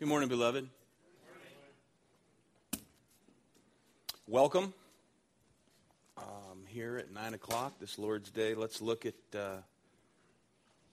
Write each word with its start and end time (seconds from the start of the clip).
Good 0.00 0.08
morning, 0.08 0.30
beloved. 0.30 0.66
Welcome. 4.26 4.72
Um, 6.16 6.24
here 6.68 6.96
at 6.96 7.12
9 7.12 7.34
o'clock 7.34 7.74
this 7.78 7.98
Lord's 7.98 8.30
Day, 8.30 8.54
let's 8.54 8.80
look 8.80 9.04
at 9.04 9.12
uh, 9.38 9.56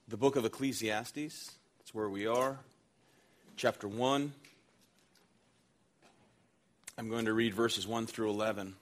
the 0.08 0.18
book 0.18 0.36
of 0.36 0.44
Ecclesiastes. 0.44 1.14
That's 1.78 1.94
where 1.94 2.10
we 2.10 2.26
are. 2.26 2.58
Chapter 3.56 3.88
1. 3.88 4.30
I'm 6.98 7.08
going 7.08 7.24
to 7.24 7.32
read 7.32 7.54
verses 7.54 7.86
1 7.86 8.08
through 8.08 8.28
11. 8.28 8.74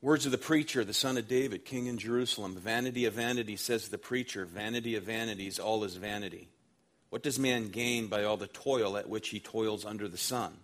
Words 0.00 0.26
of 0.26 0.30
the 0.30 0.38
preacher, 0.38 0.84
the 0.84 0.94
son 0.94 1.18
of 1.18 1.26
David, 1.26 1.64
king 1.64 1.86
in 1.86 1.98
Jerusalem. 1.98 2.54
Vanity 2.54 3.06
of 3.06 3.14
vanity, 3.14 3.56
says 3.56 3.88
the 3.88 3.98
preacher. 3.98 4.44
Vanity 4.44 4.94
of 4.94 5.02
vanities, 5.02 5.58
all 5.58 5.82
is 5.82 5.96
vanity. 5.96 6.50
What 7.12 7.22
does 7.22 7.38
man 7.38 7.68
gain 7.68 8.06
by 8.06 8.24
all 8.24 8.38
the 8.38 8.46
toil 8.46 8.96
at 8.96 9.06
which 9.06 9.28
he 9.28 9.38
toils 9.38 9.84
under 9.84 10.08
the 10.08 10.16
sun? 10.16 10.56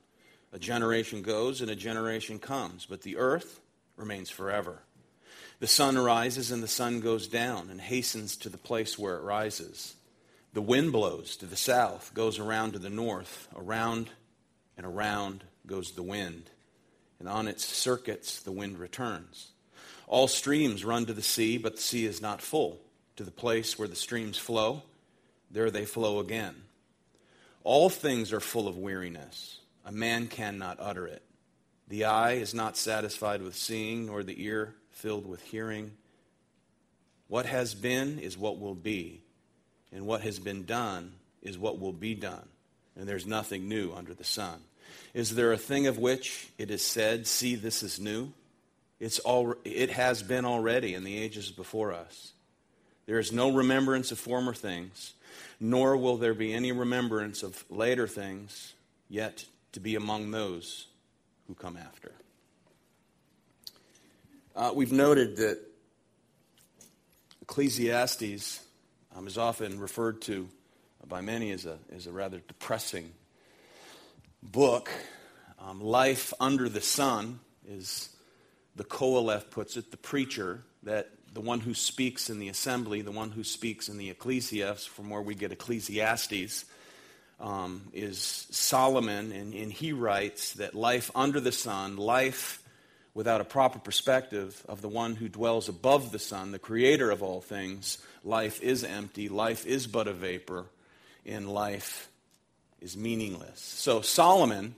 A 0.51 0.59
generation 0.59 1.21
goes 1.21 1.61
and 1.61 1.71
a 1.71 1.77
generation 1.77 2.39
comes, 2.39 2.87
but 2.87 3.03
the 3.03 3.19
earth 3.19 3.61
remains 3.97 4.31
forever. 4.31 4.79
The 5.61 5.67
sun 5.67 5.99
rises 5.99 6.51
and 6.51 6.63
the 6.63 6.67
sun 6.67 7.01
goes 7.01 7.29
down 7.29 7.69
and 7.69 7.79
hastens 7.79 8.35
to 8.39 8.49
the 8.49 8.57
place 8.57 8.99
where 8.99 9.17
it 9.17 9.25
rises. 9.25 9.95
The 10.55 10.63
wind 10.63 10.91
blows 10.91 11.37
to 11.37 11.45
the 11.45 11.55
south, 11.55 12.13
goes 12.15 12.39
around 12.39 12.73
to 12.73 12.79
the 12.79 12.89
north, 12.89 13.47
around 13.55 14.09
and 14.79 14.87
around 14.87 15.45
goes 15.67 15.91
the 15.91 16.03
wind. 16.03 16.49
And 17.21 17.29
on 17.29 17.47
its 17.47 17.67
circuits 17.67 18.41
the 18.41 18.53
wind 18.53 18.79
returns. 18.79 19.49
All 20.07 20.29
streams 20.29 20.83
run 20.83 21.05
to 21.05 21.13
the 21.13 21.21
sea, 21.21 21.59
but 21.59 21.77
the 21.77 21.83
sea 21.83 22.07
is 22.07 22.23
not 22.23 22.41
full. 22.41 22.81
To 23.17 23.23
the 23.23 23.31
place 23.31 23.79
where 23.79 23.87
the 23.89 23.95
streams 23.95 24.39
flow, 24.39 24.85
there 25.51 25.71
they 25.71 25.85
flow 25.85 26.21
again. 26.21 26.55
All 27.65 27.89
things 27.89 28.33
are 28.33 28.41
full 28.41 28.69
of 28.69 28.77
weariness. 28.77 29.61
A 29.85 29.93
man 29.93 30.27
cannot 30.27 30.79
utter 30.81 31.07
it. 31.07 31.23
The 31.89 32.05
eye 32.05 32.33
is 32.33 32.55
not 32.55 32.77
satisfied 32.77 33.43
with 33.43 33.57
seeing, 33.57 34.07
nor 34.07 34.23
the 34.23 34.45
ear 34.45 34.75
filled 34.91 35.27
with 35.27 35.43
hearing. 35.43 35.93
What 37.29 37.47
has 37.47 37.75
been 37.75 38.19
is 38.19 38.37
what 38.37 38.59
will 38.59 38.75
be, 38.75 39.23
and 39.93 40.07
what 40.07 40.21
has 40.23 40.39
been 40.39 40.65
done 40.65 41.13
is 41.43 41.59
what 41.59 41.79
will 41.79 41.93
be 41.93 42.15
done, 42.15 42.49
and 42.97 43.09
there's 43.09 43.27
nothing 43.27 43.69
new 43.69 43.93
under 43.93 44.15
the 44.15 44.25
sun. 44.25 44.61
Is 45.15 45.35
there 45.35 45.53
a 45.53 45.59
thing 45.59 45.87
of 45.87 45.99
which 45.99 46.49
it 46.59 46.71
is 46.71 46.83
said, 46.83 47.27
See, 47.27 47.55
this 47.55 47.83
is 47.83 47.99
new? 47.99 48.33
It's 49.01 49.21
it 49.65 49.91
has 49.91 50.23
been 50.23 50.45
already 50.45 50.95
in 50.95 51.05
the 51.05 51.17
ages 51.17 51.51
before 51.51 51.93
us. 51.93 52.33
There 53.07 53.19
is 53.19 53.33
no 53.33 53.53
remembrance 53.53 54.13
of 54.13 54.19
former 54.19 54.53
things 54.53 55.15
nor 55.61 55.97
will 55.97 56.17
there 56.17 56.35
be 56.35 56.53
any 56.53 56.73
remembrance 56.73 57.43
of 57.43 57.65
later 57.71 58.07
things 58.07 58.75
yet 59.09 59.45
to 59.73 59.81
be 59.81 59.95
among 59.95 60.31
those 60.31 60.87
who 61.47 61.55
come 61.55 61.77
after. 61.77 62.13
Uh, 64.55 64.73
we've 64.75 64.93
noted 64.93 65.37
that 65.37 65.59
Ecclesiastes 67.43 68.61
um, 69.17 69.27
is 69.27 69.39
often 69.39 69.81
referred 69.81 70.21
to 70.23 70.49
by 71.07 71.21
many 71.21 71.51
as 71.51 71.65
a, 71.65 71.79
as 71.95 72.07
a 72.07 72.13
rather 72.13 72.41
depressing 72.47 73.13
book. 74.43 74.91
Um, 75.59 75.81
Life 75.81 76.35
under 76.41 76.69
the 76.69 76.81
sun 76.81 77.41
is 77.67 78.11
the 78.77 78.85
Qoheleth 78.85 79.51
puts 79.51 79.77
it, 79.77 79.91
the 79.91 79.97
preacher 79.97 80.63
that 80.83 81.11
the 81.35 81.41
one 81.41 81.61
who 81.61 81.75
speaks 81.75 82.31
in 82.31 82.39
the 82.39 82.49
assembly, 82.49 83.03
the 83.03 83.13
one 83.13 83.31
who 83.31 83.45
speaks 83.45 83.89
in 83.89 83.99
the 83.99 84.13
ekklesia, 84.13 84.87
from 84.89 85.11
where 85.11 85.23
we 85.23 85.35
get 85.35 85.53
Ecclesiastes, 85.53 86.65
um, 87.41 87.83
is 87.93 88.47
Solomon, 88.51 89.33
and, 89.33 89.55
and 89.55 89.73
he 89.73 89.93
writes 89.93 90.55
that 90.55 90.75
life 90.75 91.11
under 91.15 91.41
the 91.41 91.53
sun, 91.53 91.97
life 91.97 92.63
without 93.15 93.41
a 93.41 93.45
proper 93.45 93.79
perspective 93.79 94.65
of 94.69 94.81
the 94.83 94.89
one 94.89 95.17
who 95.17 95.29
dwells 95.29 95.69
above 95.69 96.13
the 96.13 96.19
sun, 96.19 96.53
the 96.53 96.59
creator 96.59 97.11
of 97.11 97.23
all 97.23 97.41
things, 97.41 97.99
life 98.25 98.61
is 98.63 98.85
empty, 98.85 99.29
life 99.29 99.67
is 99.67 99.87
but 99.87 100.09
a 100.09 100.13
vapor, 100.13 100.67
and 101.27 101.49
life 101.53 102.09
is 102.81 102.97
meaningless. 102.97 103.61
So 103.61 104.03
Solomon, 104.03 104.75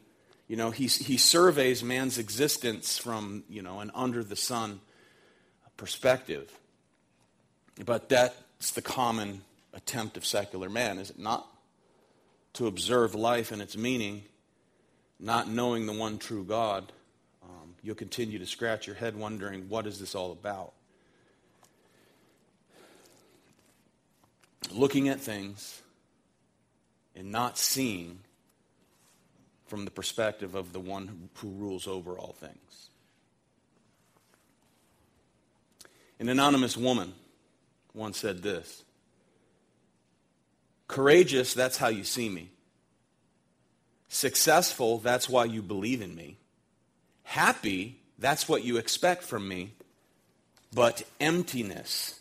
you 0.49 0.57
know, 0.57 0.71
he, 0.71 0.87
he 0.87 1.17
surveys 1.17 1.83
man's 1.83 2.19
existence 2.19 2.99
from, 2.99 3.45
you 3.49 3.63
know, 3.63 3.81
an 3.81 3.91
under 3.95 4.25
the 4.25 4.37
sun 4.37 4.81
perspective. 5.81 6.53
But 7.87 8.11
that's 8.11 8.73
the 8.75 8.83
common 8.83 9.41
attempt 9.73 10.19
of 10.19 10.27
secular 10.27 10.69
man, 10.69 10.99
is 10.99 11.09
it 11.09 11.19
not? 11.19 11.47
To 12.55 12.67
observe 12.67 13.15
life 13.15 13.51
and 13.51 13.63
its 13.63 13.79
meaning, 13.79 14.25
not 15.19 15.49
knowing 15.49 15.87
the 15.87 15.95
one 15.95 16.19
true 16.19 16.45
God, 16.45 16.93
um, 17.43 17.77
you'll 17.83 17.95
continue 17.95 18.39
to 18.39 18.45
scratch 18.45 18.87
your 18.87 18.95
head 18.95 19.17
wondering, 19.17 19.71
what 19.71 19.87
is 19.87 19.99
this 19.99 20.15
all 20.15 20.33
about? 20.33 20.75
Looking 24.71 25.09
at 25.09 25.19
things 25.19 25.81
and 27.17 27.33
not 27.33 27.57
seeing 27.57 28.19
from 29.67 29.87
the 29.87 29.91
perspective 29.91 30.55
of 30.55 30.75
the 30.75 30.81
one 30.81 31.31
who 31.37 31.49
rules 31.49 31.87
over 31.87 32.19
all 32.19 32.35
things. 32.39 32.90
An 36.21 36.29
anonymous 36.29 36.77
woman 36.77 37.15
once 37.95 38.19
said 38.19 38.43
this 38.43 38.85
Courageous, 40.87 41.55
that's 41.55 41.79
how 41.79 41.89
you 41.89 42.05
see 42.05 42.29
me. 42.29 42.51
Successful, 44.09 44.99
that's 44.99 45.29
why 45.29 45.47
you 45.47 45.63
believe 45.63 46.03
in 46.03 46.15
me. 46.15 46.37
Happy, 47.23 48.01
that's 48.19 48.49
what 48.49 48.65
you 48.65 48.77
expect 48.77 49.23
from 49.23 49.49
me. 49.49 49.73
But 50.73 51.03
emptiness, 51.21 52.21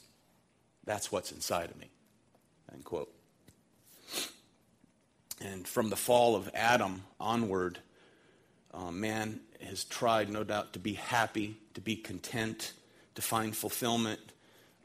that's 0.86 1.12
what's 1.12 1.32
inside 1.32 1.70
of 1.70 1.78
me. 1.78 1.90
End 2.72 2.86
quote. 2.86 3.14
And 5.42 5.68
from 5.68 5.90
the 5.90 5.96
fall 5.96 6.36
of 6.36 6.50
Adam 6.54 7.04
onward, 7.20 7.80
uh, 8.74 8.92
man 8.92 9.40
has 9.62 9.84
tried, 9.84 10.30
no 10.30 10.44
doubt, 10.44 10.74
to 10.74 10.80
be 10.80 10.94
happy, 10.94 11.58
to 11.74 11.82
be 11.82 11.96
content, 11.96 12.74
to 13.16 13.22
find 13.22 13.56
fulfillment 13.56 14.20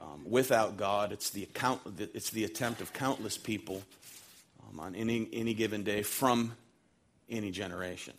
um, 0.00 0.22
without 0.24 0.76
God. 0.76 1.12
It's 1.12 1.30
the, 1.30 1.42
account, 1.42 1.80
it's 1.98 2.30
the 2.30 2.44
attempt 2.44 2.80
of 2.80 2.92
countless 2.92 3.38
people 3.38 3.82
um, 4.68 4.80
on 4.80 4.94
any, 4.94 5.28
any 5.32 5.54
given 5.54 5.82
day 5.82 6.02
from 6.02 6.54
any 7.28 7.50
generation. 7.50 8.14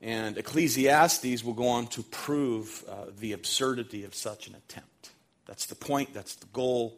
And 0.00 0.36
Ecclesiastes 0.36 1.44
will 1.44 1.52
go 1.52 1.68
on 1.68 1.86
to 1.88 2.02
prove 2.02 2.84
uh, 2.88 3.06
the 3.20 3.32
absurdity 3.32 4.04
of 4.04 4.14
such 4.14 4.48
an 4.48 4.54
attempt. 4.56 5.10
That's 5.46 5.66
the 5.66 5.74
point, 5.74 6.12
that's 6.12 6.34
the 6.34 6.46
goal, 6.46 6.94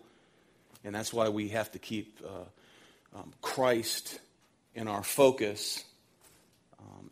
and 0.84 0.94
that's 0.94 1.12
why 1.12 1.28
we 1.28 1.48
have 1.48 1.70
to 1.72 1.78
keep 1.78 2.20
uh, 2.24 3.18
um, 3.18 3.32
Christ 3.42 4.20
in 4.74 4.88
our 4.88 5.02
focus 5.02 5.84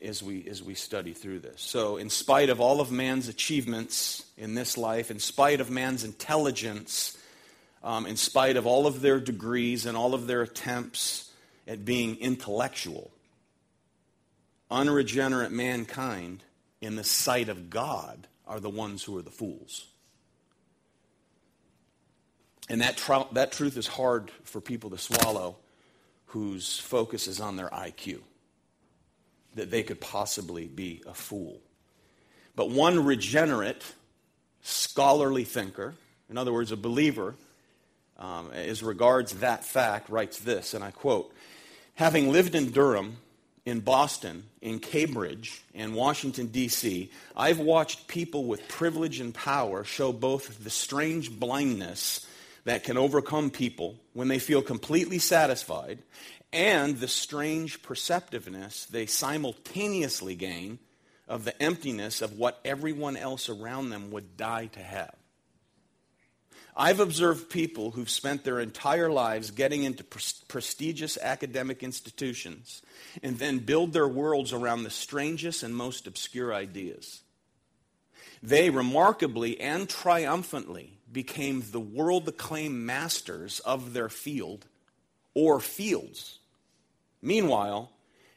as 0.02 0.22
we, 0.22 0.46
as 0.48 0.62
we 0.62 0.74
study 0.74 1.12
through 1.12 1.40
this. 1.40 1.60
So, 1.60 1.96
in 1.96 2.10
spite 2.10 2.50
of 2.50 2.60
all 2.60 2.80
of 2.80 2.90
man's 2.90 3.28
achievements 3.28 4.24
in 4.36 4.54
this 4.54 4.76
life, 4.76 5.10
in 5.10 5.18
spite 5.18 5.60
of 5.60 5.70
man's 5.70 6.04
intelligence, 6.04 7.16
um, 7.82 8.06
in 8.06 8.16
spite 8.16 8.56
of 8.56 8.66
all 8.66 8.86
of 8.86 9.00
their 9.00 9.20
degrees 9.20 9.86
and 9.86 9.96
all 9.96 10.14
of 10.14 10.26
their 10.26 10.42
attempts 10.42 11.30
at 11.66 11.84
being 11.84 12.16
intellectual, 12.16 13.10
unregenerate 14.70 15.52
mankind, 15.52 16.42
in 16.80 16.96
the 16.96 17.04
sight 17.04 17.48
of 17.48 17.70
God, 17.70 18.26
are 18.46 18.58
the 18.58 18.70
ones 18.70 19.04
who 19.04 19.16
are 19.16 19.22
the 19.22 19.30
fools. 19.30 19.86
And 22.68 22.80
that, 22.80 22.96
tr- 22.96 23.32
that 23.32 23.52
truth 23.52 23.76
is 23.76 23.86
hard 23.86 24.30
for 24.42 24.60
people 24.60 24.90
to 24.90 24.98
swallow 24.98 25.56
whose 26.26 26.78
focus 26.78 27.28
is 27.28 27.40
on 27.40 27.56
their 27.56 27.68
IQ 27.68 28.20
that 29.54 29.70
they 29.70 29.82
could 29.82 30.00
possibly 30.00 30.66
be 30.66 31.02
a 31.06 31.14
fool. 31.14 31.60
But 32.54 32.70
one 32.70 33.04
regenerate, 33.04 33.82
scholarly 34.62 35.44
thinker, 35.44 35.94
in 36.28 36.38
other 36.38 36.52
words, 36.52 36.72
a 36.72 36.76
believer, 36.76 37.34
um, 38.18 38.50
as 38.52 38.82
regards 38.82 39.36
that 39.36 39.64
fact, 39.64 40.08
writes 40.08 40.38
this, 40.38 40.74
and 40.74 40.84
I 40.84 40.90
quote 40.90 41.32
Having 41.94 42.32
lived 42.32 42.54
in 42.54 42.70
Durham, 42.70 43.18
in 43.64 43.80
Boston, 43.80 44.44
in 44.60 44.78
Cambridge, 44.80 45.62
and 45.74 45.94
Washington, 45.94 46.46
D.C., 46.46 47.10
I've 47.36 47.58
watched 47.58 48.08
people 48.08 48.44
with 48.44 48.66
privilege 48.68 49.20
and 49.20 49.32
power 49.34 49.84
show 49.84 50.12
both 50.12 50.64
the 50.64 50.70
strange 50.70 51.30
blindness 51.38 52.26
that 52.64 52.84
can 52.84 52.96
overcome 52.96 53.50
people 53.50 53.96
when 54.14 54.28
they 54.28 54.38
feel 54.38 54.62
completely 54.62 55.18
satisfied 55.18 55.98
and 56.52 56.98
the 56.98 57.08
strange 57.08 57.82
perceptiveness 57.82 58.86
they 58.86 59.06
simultaneously 59.06 60.34
gain 60.34 60.78
of 61.28 61.44
the 61.44 61.62
emptiness 61.62 62.20
of 62.20 62.38
what 62.38 62.60
everyone 62.64 63.16
else 63.16 63.48
around 63.48 63.90
them 63.90 64.10
would 64.10 64.36
die 64.36 64.66
to 64.66 64.80
have. 64.80 65.14
I've 66.74 67.00
observed 67.00 67.50
people 67.50 67.90
who've 67.90 68.08
spent 68.08 68.44
their 68.44 68.58
entire 68.58 69.10
lives 69.10 69.50
getting 69.50 69.82
into 69.82 70.04
prestigious 70.04 71.18
academic 71.20 71.82
institutions 71.82 72.80
and 73.22 73.38
then 73.38 73.58
build 73.58 73.92
their 73.92 74.08
worlds 74.08 74.54
around 74.54 74.82
the 74.82 74.90
strangest 74.90 75.62
and 75.62 75.76
most 75.76 76.06
obscure 76.06 76.54
ideas. 76.54 77.22
They 78.42 78.70
remarkably 78.70 79.60
and 79.60 79.88
triumphantly 79.88 80.98
became 81.10 81.62
the 81.70 81.80
world 81.80 82.26
acclaimed 82.26 82.74
masters 82.74 83.60
of 83.60 83.92
their 83.92 84.08
field 84.08 84.66
or 85.34 85.60
fields. 85.60 86.38
Meanwhile, 87.22 87.90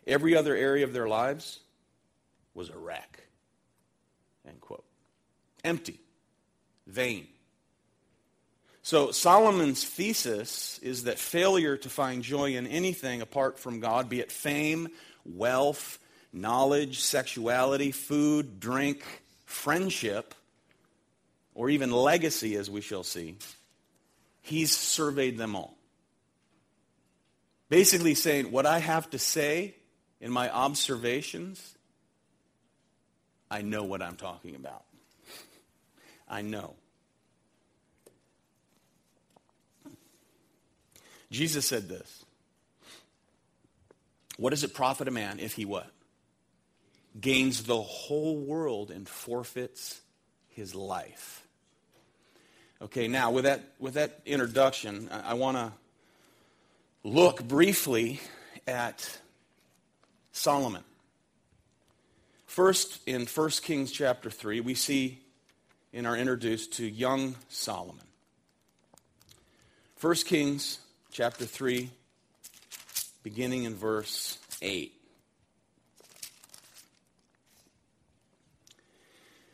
every 0.05 0.35
other 0.35 0.55
area 0.55 0.83
of 0.83 0.93
their 0.93 1.07
lives 1.07 1.59
was 2.53 2.69
a 2.69 2.77
wreck. 2.77 3.23
End 4.47 4.61
quote. 4.61 4.85
Empty, 5.63 5.99
vain. 6.85 7.27
So 8.83 9.09
Solomon's 9.09 9.83
thesis 9.83 10.79
is 10.83 11.05
that 11.05 11.17
failure 11.17 11.75
to 11.77 11.89
find 11.89 12.21
joy 12.21 12.55
in 12.55 12.67
anything 12.67 13.21
apart 13.21 13.57
from 13.57 13.79
God, 13.79 14.09
be 14.09 14.19
it 14.19 14.31
fame, 14.31 14.89
wealth, 15.25 15.97
knowledge, 16.31 16.99
sexuality, 16.99 17.91
food, 17.91 18.59
drink, 18.59 19.03
friendship, 19.45 20.35
or 21.55 21.69
even 21.69 21.91
legacy, 21.91 22.55
as 22.57 22.69
we 22.69 22.81
shall 22.81 23.03
see, 23.03 23.37
he's 24.41 24.75
surveyed 24.75 25.37
them 25.37 25.55
all. 25.55 25.74
Basically 27.69 28.15
saying, 28.15 28.51
what 28.51 28.65
I 28.65 28.79
have 28.79 29.09
to 29.11 29.19
say 29.19 29.75
in 30.21 30.31
my 30.31 30.49
observations, 30.49 31.75
I 33.49 33.61
know 33.61 33.83
what 33.83 34.01
I'm 34.01 34.15
talking 34.15 34.55
about. 34.55 34.83
I 36.27 36.41
know. 36.41 36.75
Jesus 41.31 41.67
said 41.67 41.89
this. 41.89 42.23
What 44.37 44.51
does 44.51 44.63
it 44.63 44.73
profit 44.73 45.07
a 45.07 45.11
man 45.11 45.39
if 45.39 45.53
he 45.53 45.65
what? 45.65 45.89
Gains 47.19 47.63
the 47.63 47.81
whole 47.81 48.37
world 48.37 48.91
and 48.91 49.07
forfeits 49.07 50.01
his 50.49 50.75
life. 50.75 51.45
Okay, 52.81 53.07
now 53.07 53.31
with 53.31 53.45
that, 53.45 53.61
with 53.79 53.93
that 53.93 54.21
introduction, 54.25 55.09
I, 55.11 55.31
I 55.31 55.33
want 55.33 55.57
to 55.57 55.71
look 57.05 57.47
briefly 57.47 58.19
at 58.65 59.19
Solomon. 60.31 60.83
First, 62.47 62.99
in 63.05 63.27
1 63.27 63.49
Kings 63.61 63.91
chapter 63.91 64.31
3, 64.31 64.59
we 64.61 64.73
see 64.73 65.19
and 65.93 66.07
are 66.07 66.17
introduced 66.17 66.73
to 66.73 66.85
young 66.85 67.35
Solomon. 67.47 68.05
1 70.01 70.15
Kings 70.25 70.79
chapter 71.11 71.45
3, 71.45 71.91
beginning 73.21 73.65
in 73.65 73.75
verse 73.75 74.39
8. 74.63 74.91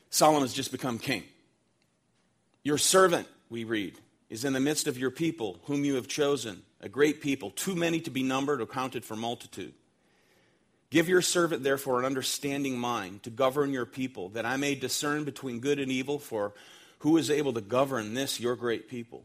Solomon 0.09 0.43
has 0.43 0.53
just 0.53 0.71
become 0.71 0.99
king. 0.99 1.23
Your 2.63 2.77
servant, 2.77 3.27
we 3.49 3.65
read, 3.65 3.99
is 4.29 4.45
in 4.45 4.53
the 4.53 4.59
midst 4.61 4.87
of 4.87 4.97
your 4.97 5.11
people, 5.11 5.59
whom 5.65 5.83
you 5.83 5.95
have 5.95 6.07
chosen, 6.07 6.61
a 6.81 6.89
great 6.89 7.21
people, 7.21 7.51
too 7.51 7.75
many 7.75 8.01
to 8.01 8.09
be 8.09 8.23
numbered 8.23 8.61
or 8.61 8.65
counted 8.65 9.05
for 9.05 9.15
multitude. 9.15 9.73
Give 10.89 11.07
your 11.07 11.21
servant, 11.21 11.63
therefore, 11.63 11.99
an 11.99 12.05
understanding 12.05 12.77
mind 12.77 13.23
to 13.23 13.29
govern 13.29 13.71
your 13.71 13.85
people, 13.85 14.29
that 14.29 14.45
I 14.45 14.57
may 14.57 14.75
discern 14.75 15.23
between 15.23 15.61
good 15.61 15.79
and 15.79 15.91
evil, 15.91 16.19
for 16.19 16.53
who 16.99 17.17
is 17.17 17.31
able 17.31 17.53
to 17.53 17.61
govern 17.61 18.13
this, 18.13 18.39
your 18.39 18.55
great 18.55 18.89
people? 18.89 19.23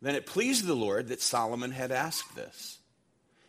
Then 0.00 0.14
it 0.14 0.26
pleased 0.26 0.64
the 0.64 0.74
Lord 0.74 1.08
that 1.08 1.20
Solomon 1.20 1.72
had 1.72 1.92
asked 1.92 2.34
this. 2.34 2.78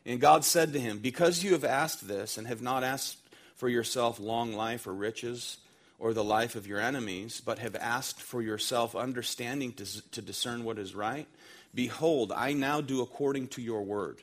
And 0.05 0.19
God 0.19 0.43
said 0.43 0.73
to 0.73 0.79
him, 0.79 0.99
Because 0.99 1.43
you 1.43 1.53
have 1.53 1.63
asked 1.63 2.07
this 2.07 2.37
and 2.37 2.47
have 2.47 2.61
not 2.61 2.83
asked 2.83 3.17
for 3.55 3.69
yourself 3.69 4.19
long 4.19 4.53
life 4.53 4.85
or 4.85 4.93
riches 4.93 5.57
or 5.99 6.13
the 6.13 6.23
life 6.23 6.55
of 6.55 6.67
your 6.67 6.79
enemies, 6.79 7.41
but 7.45 7.59
have 7.59 7.75
asked 7.75 8.21
for 8.21 8.41
yourself 8.41 8.95
understanding 8.95 9.71
to, 9.73 10.09
to 10.09 10.21
discern 10.21 10.63
what 10.63 10.79
is 10.79 10.95
right, 10.95 11.27
behold, 11.73 12.31
I 12.35 12.53
now 12.53 12.81
do 12.81 13.01
according 13.01 13.47
to 13.49 13.61
your 13.61 13.83
word. 13.83 14.21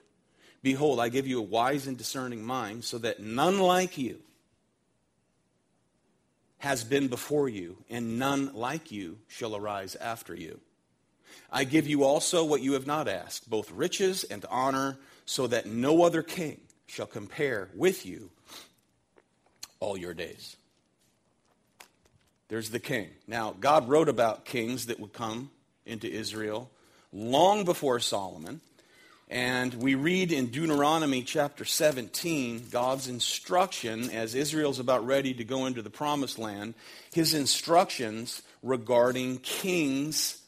Behold, 0.62 1.00
I 1.00 1.08
give 1.08 1.26
you 1.26 1.38
a 1.38 1.42
wise 1.42 1.86
and 1.86 1.96
discerning 1.96 2.44
mind, 2.44 2.84
so 2.84 2.98
that 2.98 3.20
none 3.20 3.58
like 3.58 3.96
you 3.96 4.18
has 6.58 6.82
been 6.82 7.08
before 7.08 7.48
you, 7.48 7.76
and 7.88 8.18
none 8.18 8.52
like 8.54 8.90
you 8.90 9.18
shall 9.28 9.54
arise 9.54 9.94
after 9.96 10.34
you. 10.34 10.60
I 11.50 11.64
give 11.64 11.86
you 11.86 12.02
also 12.04 12.44
what 12.44 12.62
you 12.62 12.72
have 12.72 12.86
not 12.86 13.06
asked, 13.06 13.48
both 13.48 13.70
riches 13.70 14.24
and 14.24 14.44
honor, 14.50 14.98
so 15.24 15.46
that 15.46 15.66
no 15.66 16.02
other 16.02 16.22
king 16.22 16.60
shall 16.86 17.06
compare 17.06 17.68
with 17.74 18.04
you 18.04 18.30
all 19.78 19.96
your 19.96 20.14
days. 20.14 20.56
There's 22.48 22.70
the 22.70 22.80
king. 22.80 23.08
Now, 23.26 23.54
God 23.58 23.88
wrote 23.88 24.08
about 24.08 24.44
kings 24.44 24.86
that 24.86 24.98
would 24.98 25.12
come 25.12 25.50
into 25.86 26.10
Israel 26.10 26.70
long 27.12 27.64
before 27.64 28.00
Solomon. 28.00 28.60
And 29.30 29.74
we 29.74 29.94
read 29.94 30.32
in 30.32 30.46
Deuteronomy 30.46 31.22
chapter 31.22 31.64
17 31.66 32.68
God's 32.70 33.08
instruction 33.08 34.10
as 34.10 34.34
Israel's 34.34 34.78
about 34.78 35.06
ready 35.06 35.34
to 35.34 35.44
go 35.44 35.66
into 35.66 35.82
the 35.82 35.90
promised 35.90 36.38
land, 36.38 36.74
his 37.12 37.34
instructions 37.34 38.42
regarding 38.62 39.38
kings 39.38 40.40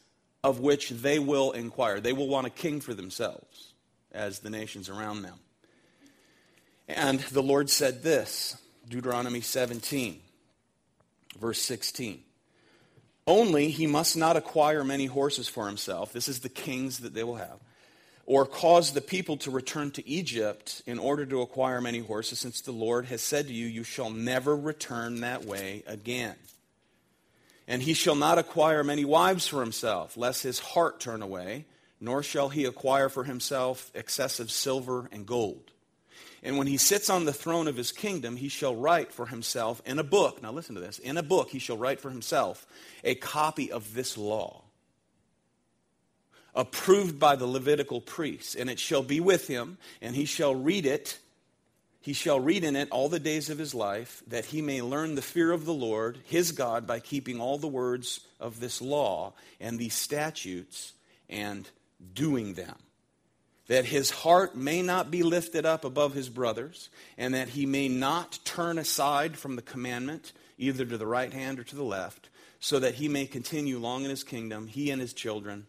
of 0.42 0.60
which 0.60 0.88
they 0.88 1.18
will 1.18 1.52
inquire. 1.52 2.00
They 2.00 2.14
will 2.14 2.28
want 2.28 2.46
a 2.46 2.50
king 2.50 2.80
for 2.80 2.94
themselves 2.94 3.74
as 4.12 4.38
the 4.38 4.50
nations 4.50 4.88
around 4.88 5.22
them. 5.22 5.38
And 6.88 7.20
the 7.20 7.42
Lord 7.42 7.70
said 7.70 8.02
this 8.02 8.56
Deuteronomy 8.88 9.42
17, 9.42 10.20
verse 11.38 11.60
16. 11.60 12.22
Only 13.30 13.70
he 13.70 13.86
must 13.86 14.16
not 14.16 14.36
acquire 14.36 14.82
many 14.82 15.06
horses 15.06 15.48
for 15.48 15.68
himself. 15.68 16.12
This 16.12 16.26
is 16.26 16.40
the 16.40 16.48
kings 16.48 16.98
that 16.98 17.14
they 17.14 17.22
will 17.22 17.36
have 17.36 17.60
or 18.26 18.44
cause 18.44 18.92
the 18.92 19.00
people 19.00 19.36
to 19.36 19.50
return 19.50 19.90
to 19.92 20.08
Egypt 20.08 20.82
in 20.86 20.98
order 20.98 21.24
to 21.26 21.40
acquire 21.40 21.80
many 21.80 22.00
horses, 22.00 22.40
since 22.40 22.60
the 22.60 22.72
Lord 22.72 23.06
has 23.06 23.22
said 23.22 23.46
to 23.46 23.52
you, 23.52 23.66
You 23.66 23.84
shall 23.84 24.10
never 24.10 24.56
return 24.56 25.20
that 25.20 25.44
way 25.44 25.82
again. 25.86 26.34
And 27.66 27.82
he 27.82 27.92
shall 27.92 28.16
not 28.16 28.38
acquire 28.38 28.82
many 28.82 29.04
wives 29.04 29.46
for 29.46 29.60
himself, 29.60 30.16
lest 30.16 30.42
his 30.42 30.58
heart 30.58 30.98
turn 30.98 31.22
away, 31.22 31.66
nor 32.00 32.22
shall 32.22 32.48
he 32.48 32.64
acquire 32.64 33.08
for 33.08 33.24
himself 33.24 33.90
excessive 33.94 34.50
silver 34.50 35.08
and 35.12 35.24
gold. 35.24 35.70
And 36.42 36.56
when 36.56 36.66
he 36.66 36.78
sits 36.78 37.10
on 37.10 37.26
the 37.26 37.32
throne 37.32 37.68
of 37.68 37.76
his 37.76 37.92
kingdom, 37.92 38.36
he 38.36 38.48
shall 38.48 38.74
write 38.74 39.12
for 39.12 39.26
himself 39.26 39.82
in 39.84 39.98
a 39.98 40.04
book. 40.04 40.42
Now 40.42 40.52
listen 40.52 40.74
to 40.74 40.80
this. 40.80 40.98
In 40.98 41.18
a 41.18 41.22
book, 41.22 41.50
he 41.50 41.58
shall 41.58 41.76
write 41.76 42.00
for 42.00 42.10
himself 42.10 42.66
a 43.04 43.14
copy 43.14 43.70
of 43.70 43.94
this 43.94 44.16
law 44.16 44.62
approved 46.54 47.18
by 47.18 47.36
the 47.36 47.46
Levitical 47.46 48.00
priests, 48.00 48.54
and 48.54 48.68
it 48.68 48.78
shall 48.78 49.02
be 49.02 49.20
with 49.20 49.46
him, 49.46 49.78
and 50.00 50.16
he 50.16 50.24
shall 50.24 50.54
read 50.54 50.86
it. 50.86 51.18
He 52.00 52.12
shall 52.12 52.40
read 52.40 52.64
in 52.64 52.76
it 52.76 52.88
all 52.90 53.08
the 53.08 53.20
days 53.20 53.50
of 53.50 53.58
his 53.58 53.74
life, 53.74 54.22
that 54.26 54.46
he 54.46 54.62
may 54.62 54.82
learn 54.82 55.14
the 55.14 55.22
fear 55.22 55.52
of 55.52 55.64
the 55.64 55.74
Lord, 55.74 56.18
his 56.24 56.52
God, 56.52 56.86
by 56.86 56.98
keeping 56.98 57.40
all 57.40 57.58
the 57.58 57.68
words 57.68 58.20
of 58.40 58.58
this 58.58 58.80
law 58.80 59.34
and 59.60 59.78
these 59.78 59.94
statutes 59.94 60.94
and 61.28 61.68
doing 62.14 62.54
them. 62.54 62.76
That 63.70 63.84
his 63.84 64.10
heart 64.10 64.56
may 64.56 64.82
not 64.82 65.12
be 65.12 65.22
lifted 65.22 65.64
up 65.64 65.84
above 65.84 66.12
his 66.12 66.28
brothers, 66.28 66.90
and 67.16 67.34
that 67.34 67.50
he 67.50 67.66
may 67.66 67.86
not 67.86 68.40
turn 68.44 68.78
aside 68.78 69.36
from 69.36 69.54
the 69.54 69.62
commandment, 69.62 70.32
either 70.58 70.84
to 70.84 70.98
the 70.98 71.06
right 71.06 71.32
hand 71.32 71.60
or 71.60 71.62
to 71.62 71.76
the 71.76 71.84
left, 71.84 72.30
so 72.58 72.80
that 72.80 72.96
he 72.96 73.06
may 73.06 73.26
continue 73.26 73.78
long 73.78 74.02
in 74.02 74.10
his 74.10 74.24
kingdom, 74.24 74.66
he 74.66 74.90
and 74.90 75.00
his 75.00 75.12
children 75.12 75.68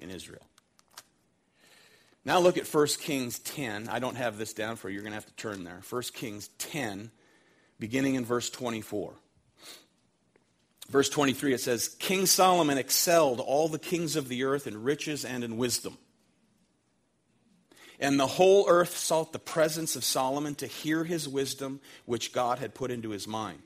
in 0.00 0.10
Israel. 0.10 0.42
Now 2.24 2.40
look 2.40 2.58
at 2.58 2.66
1 2.66 2.86
Kings 3.00 3.38
10. 3.38 3.88
I 3.90 4.00
don't 4.00 4.16
have 4.16 4.38
this 4.38 4.52
down 4.52 4.74
for 4.74 4.88
you. 4.88 4.94
You're 4.94 5.04
going 5.04 5.12
to 5.12 5.18
have 5.18 5.26
to 5.26 5.34
turn 5.34 5.62
there. 5.62 5.82
1 5.88 6.02
Kings 6.14 6.48
10, 6.58 7.12
beginning 7.78 8.16
in 8.16 8.24
verse 8.24 8.50
24. 8.50 9.14
Verse 10.88 11.08
23, 11.08 11.54
it 11.54 11.60
says, 11.60 11.86
King 12.00 12.26
Solomon 12.26 12.76
excelled 12.76 13.38
all 13.38 13.68
the 13.68 13.78
kings 13.78 14.16
of 14.16 14.26
the 14.26 14.42
earth 14.42 14.66
in 14.66 14.82
riches 14.82 15.24
and 15.24 15.44
in 15.44 15.56
wisdom. 15.56 15.96
And 17.98 18.20
the 18.20 18.26
whole 18.26 18.66
earth 18.68 18.96
sought 18.96 19.32
the 19.32 19.38
presence 19.38 19.96
of 19.96 20.04
Solomon 20.04 20.54
to 20.56 20.66
hear 20.66 21.04
his 21.04 21.28
wisdom, 21.28 21.80
which 22.04 22.32
God 22.32 22.58
had 22.58 22.74
put 22.74 22.90
into 22.90 23.10
his 23.10 23.26
mind. 23.26 23.62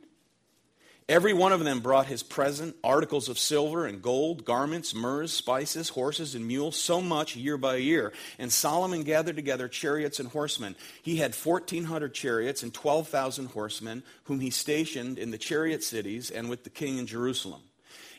Every 1.10 1.32
one 1.32 1.50
of 1.52 1.64
them 1.64 1.80
brought 1.80 2.06
his 2.06 2.22
present, 2.22 2.76
articles 2.84 3.28
of 3.28 3.36
silver 3.36 3.84
and 3.84 4.00
gold, 4.00 4.44
garments, 4.44 4.94
myrrhs, 4.94 5.32
spices, 5.32 5.88
horses, 5.88 6.36
and 6.36 6.46
mules, 6.46 6.76
so 6.76 7.00
much 7.00 7.34
year 7.34 7.56
by 7.56 7.76
year. 7.76 8.12
And 8.38 8.52
Solomon 8.52 9.02
gathered 9.02 9.34
together 9.34 9.66
chariots 9.66 10.20
and 10.20 10.28
horsemen. 10.28 10.76
He 11.02 11.16
had 11.16 11.34
1,400 11.34 12.14
chariots 12.14 12.62
and 12.62 12.72
12,000 12.72 13.46
horsemen, 13.46 14.04
whom 14.24 14.38
he 14.38 14.50
stationed 14.50 15.18
in 15.18 15.32
the 15.32 15.38
chariot 15.38 15.82
cities 15.82 16.30
and 16.30 16.48
with 16.48 16.62
the 16.62 16.70
king 16.70 16.98
in 16.98 17.08
Jerusalem. 17.08 17.62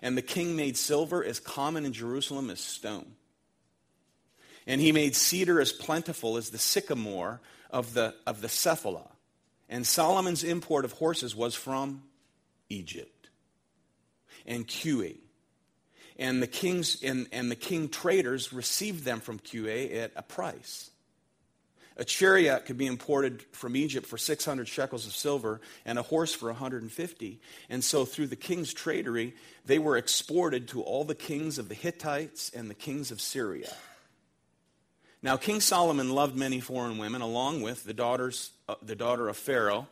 And 0.02 0.18
the 0.18 0.22
king 0.22 0.58
made 0.58 0.76
silver 0.76 1.24
as 1.24 1.40
common 1.40 1.86
in 1.86 1.94
Jerusalem 1.94 2.50
as 2.50 2.60
stone. 2.60 3.14
And 4.68 4.80
he 4.80 4.92
made 4.92 5.16
cedar 5.16 5.60
as 5.60 5.72
plentiful 5.72 6.38
as 6.38 6.50
the 6.50 6.58
sycamore 6.58 7.42
of 7.70 7.94
the, 7.94 8.14
of 8.28 8.42
the 8.42 8.48
Shephelah. 8.48 9.10
And 9.70 9.88
Solomon's 9.88 10.44
import 10.44 10.86
of 10.86 10.92
horses 10.94 11.36
was 11.36 11.56
from 11.56 12.04
Egypt 12.70 13.30
and 14.46 14.68
Kue. 14.68 15.18
And 16.20 16.42
the 16.42 16.48
kings 16.48 17.02
and, 17.02 17.28
and 17.32 17.50
the 17.50 17.56
king 17.56 17.90
traders 17.90 18.54
received 18.54 19.06
them 19.06 19.20
from 19.22 19.40
Kue 19.40 19.96
at 19.96 20.12
a 20.16 20.22
price. 20.22 20.92
A 21.98 22.06
chariot 22.06 22.66
could 22.66 22.78
be 22.78 22.88
imported 22.88 23.44
from 23.52 23.76
Egypt 23.76 24.08
for 24.08 24.18
600 24.18 24.68
shekels 24.68 25.06
of 25.06 25.14
silver 25.14 25.62
and 25.86 26.00
a 26.00 26.04
horse 26.04 26.34
for 26.34 26.48
150. 26.48 27.40
And 27.70 27.84
so, 27.84 28.06
through 28.06 28.28
the 28.28 28.36
king's 28.36 28.74
tradery, 28.74 29.34
they 29.66 29.78
were 29.78 29.98
exported 29.98 30.70
to 30.70 30.82
all 30.82 31.04
the 31.04 31.16
kings 31.16 31.58
of 31.58 31.70
the 31.70 31.76
Hittites 31.76 32.50
and 32.56 32.70
the 32.70 32.76
kings 32.76 33.12
of 33.12 33.22
Syria. 33.22 33.72
Now, 35.24 35.38
King 35.38 35.62
Solomon 35.62 36.10
loved 36.10 36.36
many 36.36 36.60
foreign 36.60 36.98
women, 36.98 37.22
along 37.22 37.62
with 37.62 37.84
the, 37.84 37.94
daughters, 37.94 38.52
uh, 38.68 38.76
the 38.82 38.96
daughter 38.96 39.30
of 39.30 39.38
Pharaoh, 39.38 39.88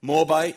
Moabite, 0.00 0.56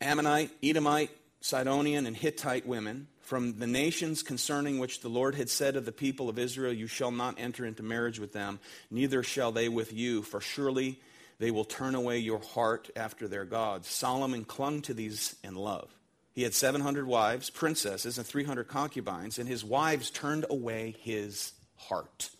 Ammonite, 0.00 0.50
Edomite, 0.62 1.10
Sidonian, 1.40 2.06
and 2.06 2.16
Hittite 2.16 2.66
women 2.66 3.08
from 3.22 3.58
the 3.58 3.66
nations 3.66 4.22
concerning 4.22 4.78
which 4.78 5.00
the 5.00 5.08
Lord 5.08 5.34
had 5.34 5.50
said 5.50 5.74
of 5.74 5.84
the 5.84 5.90
people 5.90 6.28
of 6.28 6.38
Israel, 6.38 6.72
You 6.72 6.86
shall 6.86 7.10
not 7.10 7.34
enter 7.38 7.66
into 7.66 7.82
marriage 7.82 8.20
with 8.20 8.32
them, 8.32 8.60
neither 8.88 9.24
shall 9.24 9.50
they 9.50 9.68
with 9.68 9.92
you, 9.92 10.22
for 10.22 10.40
surely 10.40 11.00
they 11.40 11.50
will 11.50 11.64
turn 11.64 11.96
away 11.96 12.18
your 12.18 12.38
heart 12.38 12.88
after 12.94 13.26
their 13.26 13.44
gods. 13.44 13.88
Solomon 13.88 14.44
clung 14.44 14.80
to 14.82 14.94
these 14.94 15.34
in 15.42 15.56
love. 15.56 15.90
He 16.34 16.42
had 16.42 16.54
700 16.54 17.06
wives, 17.06 17.50
princesses, 17.50 18.16
and 18.16 18.26
300 18.26 18.68
concubines, 18.68 19.38
and 19.38 19.48
his 19.48 19.64
wives 19.64 20.10
turned 20.10 20.46
away 20.48 20.94
his 21.00 21.52
heart. 21.76 22.30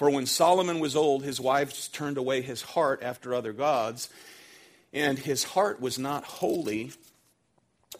For 0.00 0.08
when 0.08 0.24
Solomon 0.24 0.80
was 0.80 0.96
old, 0.96 1.24
his 1.24 1.38
wives 1.38 1.86
turned 1.86 2.16
away 2.16 2.40
his 2.40 2.62
heart 2.62 3.02
after 3.02 3.34
other 3.34 3.52
gods, 3.52 4.08
and 4.94 5.18
his 5.18 5.44
heart 5.44 5.78
was 5.78 5.98
not 5.98 6.24
wholly 6.24 6.92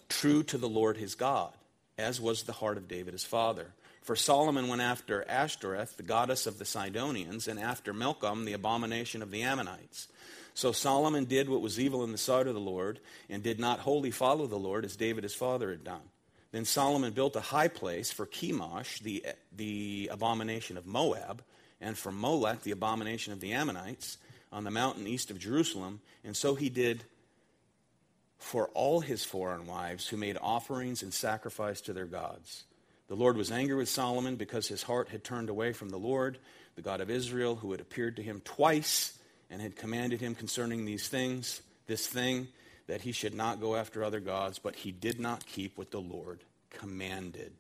true 0.09 0.43
to 0.45 0.57
the 0.57 0.67
Lord 0.67 0.97
his 0.97 1.15
God 1.15 1.53
as 1.99 2.19
was 2.19 2.45
the 2.45 2.55
heart 2.55 2.79
of 2.79 2.89
David 2.89 3.13
his 3.13 3.27
father. 3.27 3.75
For 4.01 4.17
Solomon 4.17 4.69
went 4.69 4.81
after 4.81 5.29
Ashtoreth, 5.29 5.99
the 5.99 6.03
goddess 6.03 6.47
of 6.47 6.59
the 6.59 6.65
Sidonians, 6.65 7.47
and 7.47 7.61
after 7.61 7.93
Milcom, 7.93 8.47
the 8.47 8.55
abomination 8.55 9.21
of 9.21 9.31
the 9.31 9.43
Ammonites. 9.43 10.09
So 10.55 10.73
Solomon 10.73 11.27
did 11.27 11.51
what 11.51 11.61
was 11.61 11.79
evil 11.79 12.03
in 12.03 12.13
the 12.13 12.17
sight 12.17 12.47
of 12.47 12.55
the 12.55 12.61
Lord, 12.61 12.99
and 13.29 13.43
did 13.43 13.61
not 13.61 13.81
wholly 13.81 14.11
follow 14.11 14.47
the 14.47 14.57
Lord 14.57 14.87
as 14.87 14.97
David 14.97 15.23
his 15.23 15.35
father 15.35 15.71
had 15.71 15.85
done. 15.85 16.09
Then 16.51 16.65
Solomon 16.65 17.13
built 17.13 17.37
a 17.37 17.41
high 17.41 17.69
place 17.69 18.11
for 18.11 18.25
Chemosh, 18.25 19.01
the, 19.01 19.23
the 19.55 20.09
abomination 20.11 20.79
of 20.79 20.87
Moab, 20.87 21.43
and 21.81 21.97
for 21.97 22.13
Molech, 22.13 22.63
the 22.63 22.71
abomination 22.71 23.33
of 23.33 23.41
the 23.41 23.53
Ammonites, 23.53 24.19
on 24.53 24.65
the 24.65 24.71
mountain 24.71 25.07
east 25.07 25.31
of 25.31 25.39
Jerusalem. 25.39 26.01
And 26.25 26.37
so 26.37 26.55
he 26.55 26.69
did 26.69 27.05
for 28.39 28.69
all 28.69 29.01
his 29.01 29.25
foreign 29.25 29.67
wives 29.67 30.09
who 30.09 30.17
made 30.17 30.37
offerings 30.41 31.03
and 31.03 31.13
sacrifice 31.13 31.81
to 31.83 31.93
their 31.93 32.07
gods. 32.07 32.65
The 33.09 33.17
Lord 33.17 33.37
was 33.37 33.51
angry 33.51 33.77
with 33.77 33.89
Solomon 33.89 34.37
because 34.37 34.69
his 34.69 34.83
heart 34.83 35.09
had 35.09 35.25
turned 35.25 35.49
away 35.49 35.73
from 35.73 35.91
the 35.91 35.99
Lord, 35.99 36.39
the 36.77 36.83
God 36.83 37.01
of 37.01 37.11
Israel, 37.11 37.57
who 37.57 37.73
had 37.73 37.81
appeared 37.81 38.17
to 38.17 38.23
him 38.23 38.41
twice 38.45 39.19
and 39.51 39.61
had 39.61 39.77
commanded 39.77 40.21
him 40.21 40.35
concerning 40.35 40.85
these 40.85 41.09
things, 41.09 41.61
this 41.87 42.07
thing, 42.07 42.49
that 42.87 43.03
he 43.03 43.13
should 43.13 43.35
not 43.35 43.61
go 43.61 43.77
after 43.77 44.03
other 44.03 44.21
gods, 44.21 44.59
but 44.59 44.77
he 44.77 44.93
did 44.93 45.21
not 45.21 45.47
keep 45.47 45.77
what 45.77 45.91
the 45.91 46.01
Lord 46.01 46.41
commanded. 46.71 47.53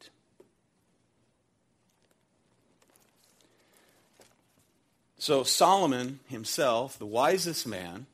So 5.20 5.42
Solomon 5.42 6.18
himself, 6.28 6.98
the 6.98 7.04
wisest 7.04 7.66
man, 7.66 8.06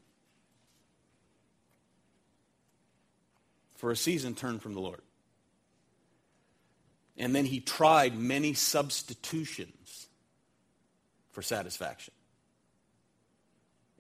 for 3.77 3.93
a 3.93 3.97
season 3.97 4.35
turned 4.35 4.61
from 4.61 4.75
the 4.75 4.81
Lord. 4.81 5.03
And 7.17 7.33
then 7.33 7.45
he 7.45 7.61
tried 7.61 8.19
many 8.19 8.55
substitutions 8.55 10.09
for 11.31 11.43
satisfaction. 11.43 12.13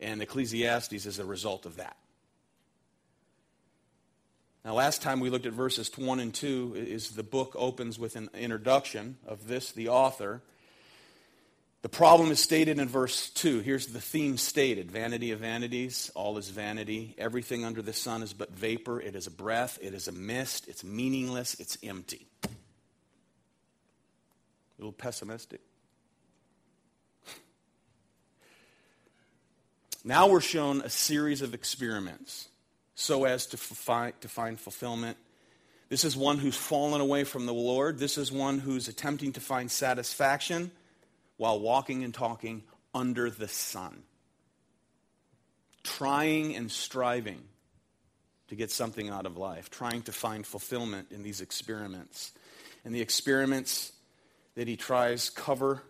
And 0.00 0.20
Ecclesiastes 0.20 1.06
is 1.06 1.20
a 1.20 1.24
result 1.24 1.64
of 1.64 1.76
that. 1.76 1.96
Now, 4.64 4.74
last 4.74 5.00
time 5.00 5.20
we 5.20 5.30
looked 5.30 5.46
at 5.46 5.52
verses 5.52 5.88
1 5.96 6.18
and 6.18 6.34
2, 6.34 6.74
is 6.76 7.10
the 7.10 7.22
book 7.22 7.54
opens 7.56 8.00
with 8.00 8.16
an 8.16 8.30
introduction 8.34 9.16
of 9.24 9.46
this, 9.46 9.70
the 9.70 9.90
author, 9.90 10.42
the 11.86 11.90
problem 11.90 12.32
is 12.32 12.40
stated 12.40 12.80
in 12.80 12.88
verse 12.88 13.30
2. 13.30 13.60
Here's 13.60 13.86
the 13.86 14.00
theme 14.00 14.38
stated 14.38 14.90
Vanity 14.90 15.30
of 15.30 15.38
vanities, 15.38 16.10
all 16.16 16.36
is 16.36 16.48
vanity. 16.48 17.14
Everything 17.16 17.64
under 17.64 17.80
the 17.80 17.92
sun 17.92 18.24
is 18.24 18.32
but 18.32 18.50
vapor. 18.50 19.00
It 19.00 19.14
is 19.14 19.28
a 19.28 19.30
breath, 19.30 19.78
it 19.80 19.94
is 19.94 20.08
a 20.08 20.12
mist, 20.12 20.66
it's 20.66 20.82
meaningless, 20.82 21.54
it's 21.60 21.78
empty. 21.84 22.26
A 22.42 22.48
little 24.78 24.90
pessimistic. 24.90 25.60
Now 30.02 30.26
we're 30.26 30.40
shown 30.40 30.80
a 30.80 30.90
series 30.90 31.40
of 31.40 31.54
experiments 31.54 32.48
so 32.96 33.26
as 33.26 33.46
to, 33.46 33.56
to 33.56 34.28
find 34.28 34.58
fulfillment. 34.58 35.18
This 35.88 36.04
is 36.04 36.16
one 36.16 36.38
who's 36.38 36.56
fallen 36.56 37.00
away 37.00 37.22
from 37.22 37.46
the 37.46 37.54
Lord. 37.54 38.00
This 38.00 38.18
is 38.18 38.32
one 38.32 38.58
who's 38.58 38.88
attempting 38.88 39.34
to 39.34 39.40
find 39.40 39.70
satisfaction 39.70 40.72
while 41.36 41.58
walking 41.58 42.04
and 42.04 42.14
talking 42.14 42.62
under 42.94 43.30
the 43.30 43.48
sun, 43.48 44.02
trying 45.82 46.56
and 46.56 46.70
striving 46.70 47.42
to 48.48 48.54
get 48.54 48.70
something 48.70 49.10
out 49.10 49.26
of 49.26 49.36
life, 49.36 49.70
trying 49.70 50.02
to 50.02 50.12
find 50.12 50.46
fulfillment 50.46 51.08
in 51.10 51.22
these 51.22 51.40
experiments. 51.40 52.32
And 52.84 52.94
the 52.94 53.00
experiments 53.00 53.92
that 54.54 54.68
he 54.68 54.76
tries 54.76 55.30
cover 55.30 55.82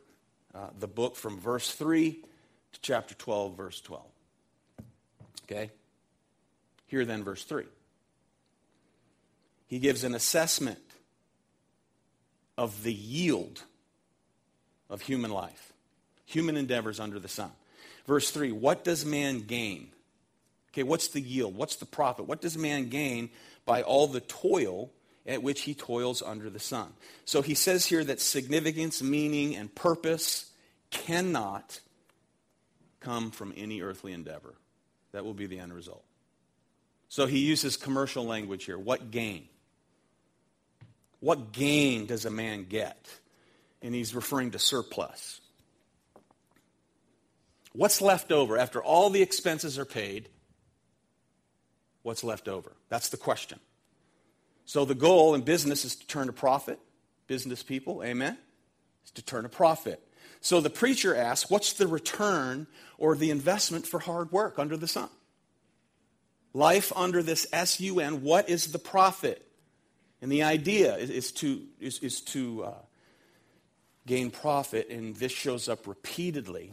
uh, 0.54 0.68
the 0.78 0.88
book 0.88 1.16
from 1.16 1.38
verse 1.38 1.70
3 1.72 2.12
to 2.12 2.80
chapter 2.80 3.14
12, 3.14 3.56
verse 3.56 3.80
12. 3.82 4.02
Okay? 5.44 5.70
Here 6.86 7.04
then, 7.04 7.24
verse 7.24 7.44
3. 7.44 7.64
He 9.66 9.78
gives 9.78 10.02
an 10.04 10.14
assessment 10.14 10.78
of 12.56 12.82
the 12.84 12.94
yield 12.94 13.62
of 14.88 15.02
human 15.02 15.30
life, 15.30 15.72
human 16.24 16.56
endeavors 16.56 17.00
under 17.00 17.18
the 17.18 17.28
sun. 17.28 17.50
Verse 18.06 18.30
3 18.30 18.52
What 18.52 18.84
does 18.84 19.04
man 19.04 19.40
gain? 19.40 19.88
Okay, 20.72 20.82
what's 20.82 21.08
the 21.08 21.20
yield? 21.20 21.56
What's 21.56 21.76
the 21.76 21.86
profit? 21.86 22.26
What 22.26 22.40
does 22.40 22.58
man 22.58 22.88
gain 22.88 23.30
by 23.64 23.82
all 23.82 24.06
the 24.06 24.20
toil 24.20 24.90
at 25.26 25.42
which 25.42 25.62
he 25.62 25.74
toils 25.74 26.22
under 26.22 26.50
the 26.50 26.58
sun? 26.58 26.92
So 27.24 27.40
he 27.40 27.54
says 27.54 27.86
here 27.86 28.04
that 28.04 28.20
significance, 28.20 29.02
meaning, 29.02 29.56
and 29.56 29.74
purpose 29.74 30.50
cannot 30.90 31.80
come 33.00 33.30
from 33.30 33.54
any 33.56 33.80
earthly 33.80 34.12
endeavor. 34.12 34.54
That 35.12 35.24
will 35.24 35.34
be 35.34 35.46
the 35.46 35.58
end 35.58 35.72
result. 35.72 36.04
So 37.08 37.26
he 37.26 37.38
uses 37.38 37.76
commercial 37.76 38.24
language 38.24 38.64
here. 38.64 38.78
What 38.78 39.10
gain? 39.10 39.48
What 41.20 41.52
gain 41.52 42.06
does 42.06 42.26
a 42.26 42.30
man 42.30 42.66
get? 42.68 43.08
And 43.86 43.94
he's 43.94 44.16
referring 44.16 44.50
to 44.50 44.58
surplus. 44.58 45.40
What's 47.72 48.00
left 48.00 48.32
over 48.32 48.58
after 48.58 48.82
all 48.82 49.10
the 49.10 49.22
expenses 49.22 49.78
are 49.78 49.84
paid? 49.84 50.28
What's 52.02 52.24
left 52.24 52.48
over? 52.48 52.72
That's 52.88 53.10
the 53.10 53.16
question. 53.16 53.60
So 54.64 54.84
the 54.84 54.96
goal 54.96 55.36
in 55.36 55.42
business 55.42 55.84
is 55.84 55.94
to 55.94 56.06
turn 56.08 56.28
a 56.28 56.32
profit. 56.32 56.80
Business 57.28 57.62
people, 57.62 58.02
amen? 58.02 58.36
Is 59.04 59.12
to 59.12 59.22
turn 59.22 59.44
a 59.44 59.48
profit. 59.48 60.02
So 60.40 60.60
the 60.60 60.70
preacher 60.70 61.14
asks, 61.14 61.48
what's 61.48 61.74
the 61.74 61.86
return 61.86 62.66
or 62.98 63.14
the 63.14 63.30
investment 63.30 63.86
for 63.86 64.00
hard 64.00 64.32
work 64.32 64.58
under 64.58 64.76
the 64.76 64.88
sun? 64.88 65.10
Life 66.52 66.92
under 66.96 67.22
this 67.22 67.46
S-U-N, 67.52 68.22
what 68.22 68.48
is 68.48 68.72
the 68.72 68.80
profit? 68.80 69.46
And 70.20 70.32
the 70.32 70.42
idea 70.42 70.96
is, 70.96 71.10
is 71.10 71.32
to, 71.32 71.62
is, 71.78 72.00
is 72.00 72.20
to 72.22 72.64
uh, 72.64 72.74
gain 74.06 74.30
profit, 74.30 74.88
and 74.88 75.16
this 75.16 75.32
shows 75.32 75.68
up 75.68 75.86
repeatedly 75.86 76.72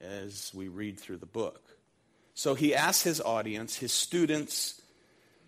as 0.00 0.50
we 0.52 0.68
read 0.68 0.98
through 0.98 1.18
the 1.18 1.26
book. 1.26 1.62
So 2.34 2.54
he 2.54 2.74
asks 2.74 3.04
his 3.04 3.20
audience, 3.20 3.76
his 3.76 3.92
students, 3.92 4.80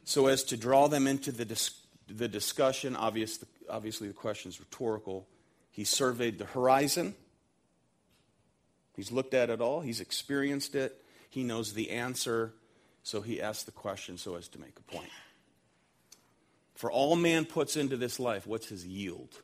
so 0.04 0.26
as 0.26 0.44
to 0.44 0.56
draw 0.56 0.86
them 0.86 1.06
into 1.06 1.32
the, 1.32 1.44
dis- 1.44 1.80
the 2.08 2.28
discussion. 2.28 2.94
Obvious, 2.94 3.42
obviously, 3.68 4.08
the 4.08 4.14
question 4.14 4.50
is 4.50 4.60
rhetorical. 4.60 5.26
He 5.70 5.84
surveyed 5.84 6.38
the 6.38 6.44
horizon. 6.44 7.14
He's 8.94 9.10
looked 9.10 9.34
at 9.34 9.50
it 9.50 9.60
all. 9.60 9.80
He's 9.80 10.00
experienced 10.00 10.74
it. 10.74 11.02
He 11.30 11.42
knows 11.42 11.72
the 11.72 11.90
answer. 11.90 12.54
So 13.02 13.22
he 13.22 13.42
asks 13.42 13.64
the 13.64 13.72
question 13.72 14.18
so 14.18 14.36
as 14.36 14.46
to 14.48 14.60
make 14.60 14.78
a 14.78 14.82
point. 14.82 15.10
For 16.74 16.90
all 16.92 17.16
man 17.16 17.44
puts 17.44 17.76
into 17.76 17.96
this 17.96 18.20
life, 18.20 18.46
what's 18.46 18.68
his 18.68 18.86
yield? 18.86 19.42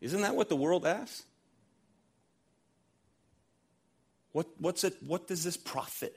Isn't 0.00 0.22
that 0.22 0.34
what 0.34 0.48
the 0.48 0.56
world 0.56 0.86
asks? 0.86 1.24
What, 4.32 4.46
what's 4.58 4.84
it, 4.84 4.94
what 5.04 5.26
does 5.26 5.44
this 5.44 5.56
profit? 5.56 6.16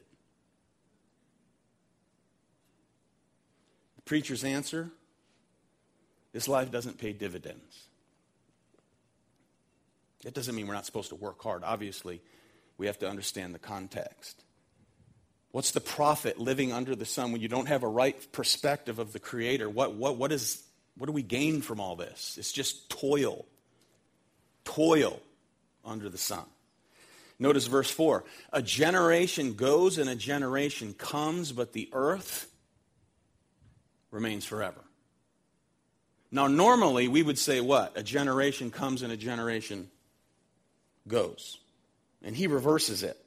The 3.95 4.01
preacher's 4.03 4.43
answer 4.43 4.91
this 6.31 6.47
life 6.47 6.71
doesn't 6.71 6.97
pay 6.97 7.13
dividends. 7.13 7.87
That 10.23 10.33
doesn't 10.33 10.55
mean 10.55 10.67
we're 10.67 10.73
not 10.73 10.85
supposed 10.85 11.09
to 11.09 11.15
work 11.15 11.41
hard. 11.41 11.63
Obviously, 11.63 12.21
we 12.77 12.87
have 12.87 12.97
to 12.99 13.09
understand 13.09 13.53
the 13.53 13.59
context. 13.59 14.43
What's 15.51 15.71
the 15.71 15.81
profit 15.81 16.39
living 16.39 16.71
under 16.71 16.95
the 16.95 17.05
sun 17.05 17.31
when 17.31 17.41
you 17.41 17.47
don't 17.47 17.67
have 17.67 17.83
a 17.83 17.87
right 17.87 18.31
perspective 18.31 18.97
of 18.97 19.13
the 19.13 19.19
Creator? 19.19 19.69
What, 19.69 19.93
what, 19.93 20.17
what, 20.17 20.31
is, 20.31 20.63
what 20.97 21.05
do 21.05 21.11
we 21.11 21.21
gain 21.21 21.61
from 21.61 21.79
all 21.79 21.95
this? 21.95 22.37
It's 22.39 22.51
just 22.51 22.89
toil. 22.89 23.45
Toil 24.63 25.21
under 25.83 26.09
the 26.09 26.17
sun. 26.17 26.45
Notice 27.39 27.67
verse 27.67 27.89
4 27.89 28.23
A 28.51 28.61
generation 28.61 29.53
goes 29.53 29.97
and 29.97 30.09
a 30.09 30.15
generation 30.15 30.93
comes, 30.93 31.51
but 31.51 31.73
the 31.73 31.89
earth 31.93 32.49
remains 34.11 34.45
forever. 34.45 34.81
Now, 36.31 36.47
normally 36.47 37.07
we 37.07 37.21
would 37.21 37.37
say 37.37 37.61
what? 37.61 37.97
A 37.97 38.03
generation 38.03 38.71
comes 38.71 39.01
and 39.01 39.11
a 39.11 39.17
generation 39.17 39.89
goes. 41.07 41.59
And 42.23 42.35
he 42.35 42.47
reverses 42.47 43.03
it. 43.03 43.19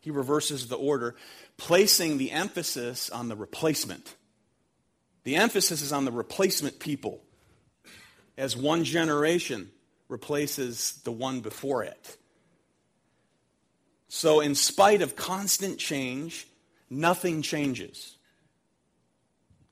He 0.00 0.10
reverses 0.10 0.68
the 0.68 0.76
order, 0.76 1.16
placing 1.56 2.16
the 2.18 2.30
emphasis 2.30 3.10
on 3.10 3.28
the 3.28 3.36
replacement. 3.36 4.14
The 5.24 5.36
emphasis 5.36 5.82
is 5.82 5.92
on 5.92 6.04
the 6.04 6.12
replacement 6.12 6.78
people, 6.78 7.20
as 8.38 8.56
one 8.56 8.84
generation 8.84 9.70
replaces 10.08 11.00
the 11.04 11.12
one 11.12 11.40
before 11.40 11.82
it. 11.84 12.16
So, 14.08 14.40
in 14.40 14.54
spite 14.54 15.02
of 15.02 15.16
constant 15.16 15.78
change, 15.78 16.46
nothing 16.88 17.42
changes. 17.42 18.16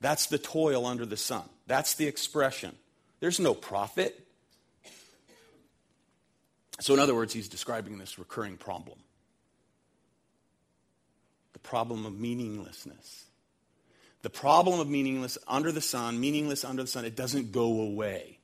That's 0.00 0.26
the 0.26 0.38
toil 0.38 0.86
under 0.86 1.06
the 1.06 1.16
sun. 1.16 1.48
That's 1.66 1.94
the 1.94 2.06
expression. 2.06 2.76
There's 3.20 3.40
no 3.40 3.54
profit. 3.54 4.20
So, 6.80 6.94
in 6.94 7.00
other 7.00 7.14
words, 7.14 7.32
he's 7.32 7.48
describing 7.48 7.98
this 7.98 8.18
recurring 8.18 8.56
problem 8.56 8.98
the 11.52 11.58
problem 11.60 12.04
of 12.04 12.18
meaninglessness. 12.18 13.24
The 14.22 14.30
problem 14.30 14.80
of 14.80 14.88
meaningless 14.88 15.38
under 15.46 15.70
the 15.70 15.80
sun, 15.80 16.18
meaningless 16.18 16.64
under 16.64 16.82
the 16.82 16.88
sun, 16.88 17.04
it 17.04 17.14
doesn't 17.14 17.52
go 17.52 17.80
away. 17.80 18.38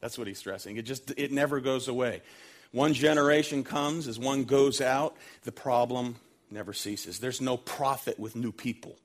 That's 0.00 0.16
what 0.16 0.26
he's 0.26 0.38
stressing. 0.38 0.76
It 0.76 0.82
just 0.82 1.12
it 1.16 1.32
never 1.32 1.60
goes 1.60 1.88
away. 1.88 2.22
One 2.72 2.94
generation 2.94 3.64
comes 3.64 4.06
as 4.06 4.18
one 4.18 4.44
goes 4.44 4.80
out, 4.80 5.16
the 5.42 5.52
problem 5.52 6.16
never 6.50 6.72
ceases. 6.72 7.18
There's 7.18 7.40
no 7.40 7.56
profit 7.56 8.18
with 8.18 8.36
new 8.36 8.52
people. 8.52 8.96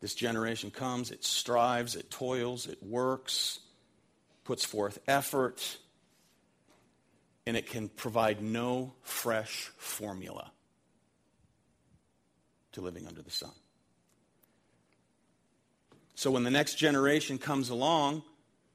This 0.00 0.14
generation 0.14 0.70
comes, 0.70 1.10
it 1.10 1.24
strives, 1.24 1.96
it 1.96 2.10
toils, 2.10 2.66
it 2.66 2.82
works, 2.82 3.60
puts 4.44 4.64
forth 4.64 4.98
effort, 5.08 5.78
and 7.46 7.56
it 7.56 7.66
can 7.68 7.88
provide 7.88 8.42
no 8.42 8.92
fresh 9.02 9.70
formula 9.78 10.50
to 12.72 12.80
living 12.80 13.06
under 13.06 13.22
the 13.22 13.30
sun. 13.30 13.52
So 16.16 16.32
when 16.32 16.42
the 16.42 16.50
next 16.50 16.74
generation 16.74 17.38
comes 17.38 17.70
along 17.70 18.22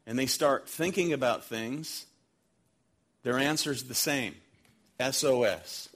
and 0.07 0.17
they 0.17 0.27
start 0.27 0.69
thinking 0.69 1.11
about 1.11 1.43
things, 1.43 2.05
their 3.23 3.37
answer 3.37 3.71
is 3.71 3.83
the 3.83 3.93
same 3.93 4.35
SOS. 4.99 5.89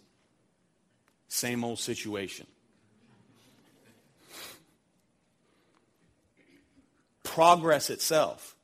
Same 1.30 1.64
old 1.64 1.80
situation. 1.80 2.48
progress 7.36 7.90
itself. 7.90 8.56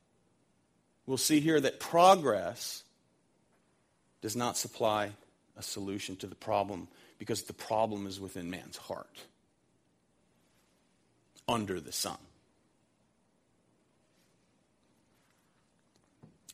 We'll 1.04 1.18
see 1.18 1.40
here 1.40 1.60
that 1.60 1.78
progress 1.78 2.82
does 4.22 4.34
not 4.34 4.56
supply 4.56 5.10
a 5.58 5.62
solution 5.62 6.16
to 6.16 6.26
the 6.26 6.34
problem 6.34 6.88
because 7.18 7.42
the 7.42 7.52
problem 7.52 8.06
is 8.06 8.18
within 8.18 8.48
man's 8.48 8.78
heart, 8.78 9.18
under 11.46 11.80
the 11.80 11.92
sun. 11.92 12.16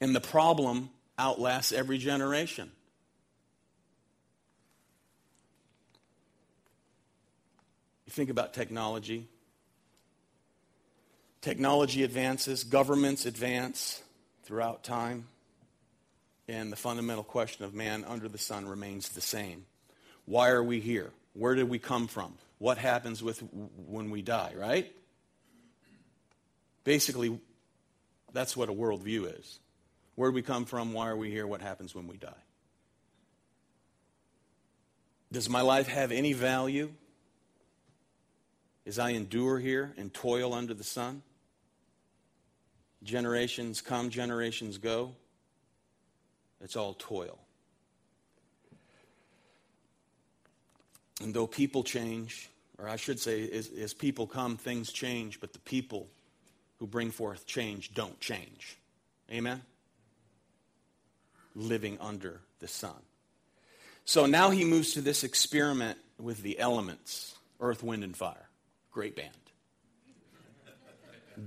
And 0.00 0.14
the 0.14 0.20
problem 0.20 0.90
outlasts 1.18 1.72
every 1.72 1.98
generation. 1.98 2.70
You 8.06 8.12
think 8.12 8.30
about 8.30 8.54
technology, 8.54 9.28
Technology 11.40 12.02
advances, 12.02 12.64
governments 12.64 13.24
advance 13.24 14.02
throughout 14.42 14.82
time, 14.82 15.28
and 16.48 16.72
the 16.72 16.76
fundamental 16.76 17.22
question 17.22 17.64
of 17.64 17.74
man 17.74 18.04
under 18.04 18.28
the 18.28 18.38
sun 18.38 18.66
remains 18.66 19.10
the 19.10 19.20
same. 19.20 19.64
Why 20.24 20.50
are 20.50 20.62
we 20.62 20.80
here? 20.80 21.10
Where 21.34 21.54
did 21.54 21.68
we 21.68 21.78
come 21.78 22.08
from? 22.08 22.34
What 22.58 22.76
happens 22.76 23.22
with 23.22 23.40
when 23.86 24.10
we 24.10 24.20
die, 24.20 24.52
right? 24.56 24.92
Basically, 26.82 27.38
that's 28.32 28.56
what 28.56 28.68
a 28.68 28.72
worldview 28.72 29.38
is. 29.38 29.60
Where 30.18 30.30
do 30.30 30.34
we 30.34 30.42
come 30.42 30.64
from? 30.64 30.92
Why 30.92 31.06
are 31.06 31.16
we 31.16 31.30
here? 31.30 31.46
What 31.46 31.62
happens 31.62 31.94
when 31.94 32.08
we 32.08 32.16
die? 32.16 32.42
Does 35.30 35.48
my 35.48 35.60
life 35.60 35.86
have 35.86 36.10
any 36.10 36.32
value 36.32 36.92
as 38.84 38.98
I 38.98 39.10
endure 39.10 39.60
here 39.60 39.94
and 39.96 40.12
toil 40.12 40.54
under 40.54 40.74
the 40.74 40.82
sun? 40.82 41.22
Generations 43.04 43.80
come, 43.80 44.10
generations 44.10 44.78
go. 44.78 45.14
It's 46.60 46.74
all 46.74 46.94
toil. 46.94 47.38
And 51.22 51.32
though 51.32 51.46
people 51.46 51.84
change, 51.84 52.50
or 52.76 52.88
I 52.88 52.96
should 52.96 53.20
say, 53.20 53.48
as, 53.48 53.70
as, 53.70 53.94
people 53.94 54.26
come, 54.26 54.56
things 54.56 54.90
change, 54.90 55.38
but 55.38 55.52
the 55.52 55.60
people 55.60 56.08
who 56.80 56.88
bring 56.88 57.12
forth 57.12 57.46
change 57.46 57.94
don't 57.94 58.18
change. 58.18 58.78
Amen? 59.30 59.62
Living 61.58 61.98
under 62.00 62.40
the 62.60 62.68
sun. 62.68 62.96
So 64.04 64.26
now 64.26 64.50
he 64.50 64.64
moves 64.64 64.94
to 64.94 65.00
this 65.00 65.24
experiment 65.24 65.98
with 66.18 66.42
the 66.42 66.58
elements 66.58 67.34
earth, 67.60 67.82
wind, 67.82 68.04
and 68.04 68.16
fire. 68.16 68.48
Great 68.92 69.16
band. 69.16 69.32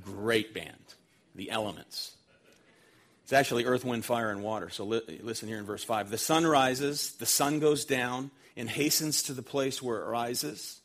Great 0.04 0.54
band 0.54 0.76
the 1.36 1.52
elements. 1.52 2.16
It's 3.24 3.34
actually 3.34 3.66
earth, 3.66 3.86
wind, 3.86 4.04
fire, 4.04 4.30
and 4.30 4.44
water. 4.44 4.70
So 4.70 4.84
li- 4.84 5.20
listen 5.22 5.48
here 5.48 5.58
in 5.58 5.66
verse 5.66 5.84
5. 5.84 6.10
The 6.10 6.18
sun 6.18 6.46
rises, 6.46 7.14
the 7.14 7.26
sun 7.26 7.60
goes 7.60 7.86
down, 7.86 8.32
and 8.58 8.70
hastens 8.70 9.24
to 9.24 9.34
the 9.34 9.42
place 9.42 9.82
where 9.82 10.02
it 10.02 10.06
rises. 10.06 10.82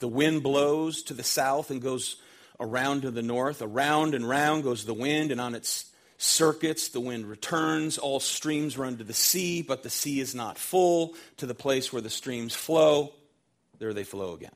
The 0.00 0.08
wind 0.08 0.42
blows 0.42 1.02
to 1.04 1.14
the 1.14 1.22
south 1.22 1.70
and 1.70 1.80
goes 1.80 2.16
around 2.60 3.02
to 3.02 3.10
the 3.10 3.22
north. 3.22 3.62
Around 3.62 4.14
and 4.14 4.28
round 4.28 4.64
goes 4.64 4.84
the 4.84 4.94
wind, 4.94 5.32
and 5.32 5.40
on 5.40 5.54
its 5.54 5.90
circuits 6.18 6.88
the 6.88 7.00
wind 7.00 7.26
returns. 7.26 7.96
All 7.96 8.20
streams 8.20 8.76
run 8.76 8.98
to 8.98 9.04
the 9.04 9.14
sea, 9.14 9.62
but 9.62 9.82
the 9.82 9.90
sea 9.90 10.20
is 10.20 10.34
not 10.34 10.58
full. 10.58 11.14
To 11.38 11.46
the 11.46 11.54
place 11.54 11.92
where 11.92 12.02
the 12.02 12.10
streams 12.10 12.54
flow, 12.54 13.14
there 13.78 13.94
they 13.94 14.04
flow 14.04 14.34
again. 14.34 14.54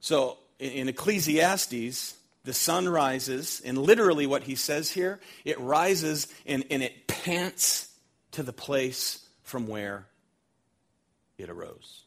So 0.00 0.38
in 0.58 0.88
Ecclesiastes, 0.88 2.16
the 2.44 2.54
sun 2.54 2.88
rises, 2.88 3.60
and 3.64 3.76
literally 3.76 4.26
what 4.26 4.44
he 4.44 4.54
says 4.54 4.90
here, 4.90 5.20
it 5.44 5.60
rises 5.60 6.28
and, 6.46 6.64
and 6.70 6.82
it 6.82 7.06
pants 7.06 7.88
to 8.32 8.42
the 8.42 8.52
place 8.52 9.26
from 9.42 9.66
where 9.66 10.06
it 11.36 11.50
arose. 11.50 12.04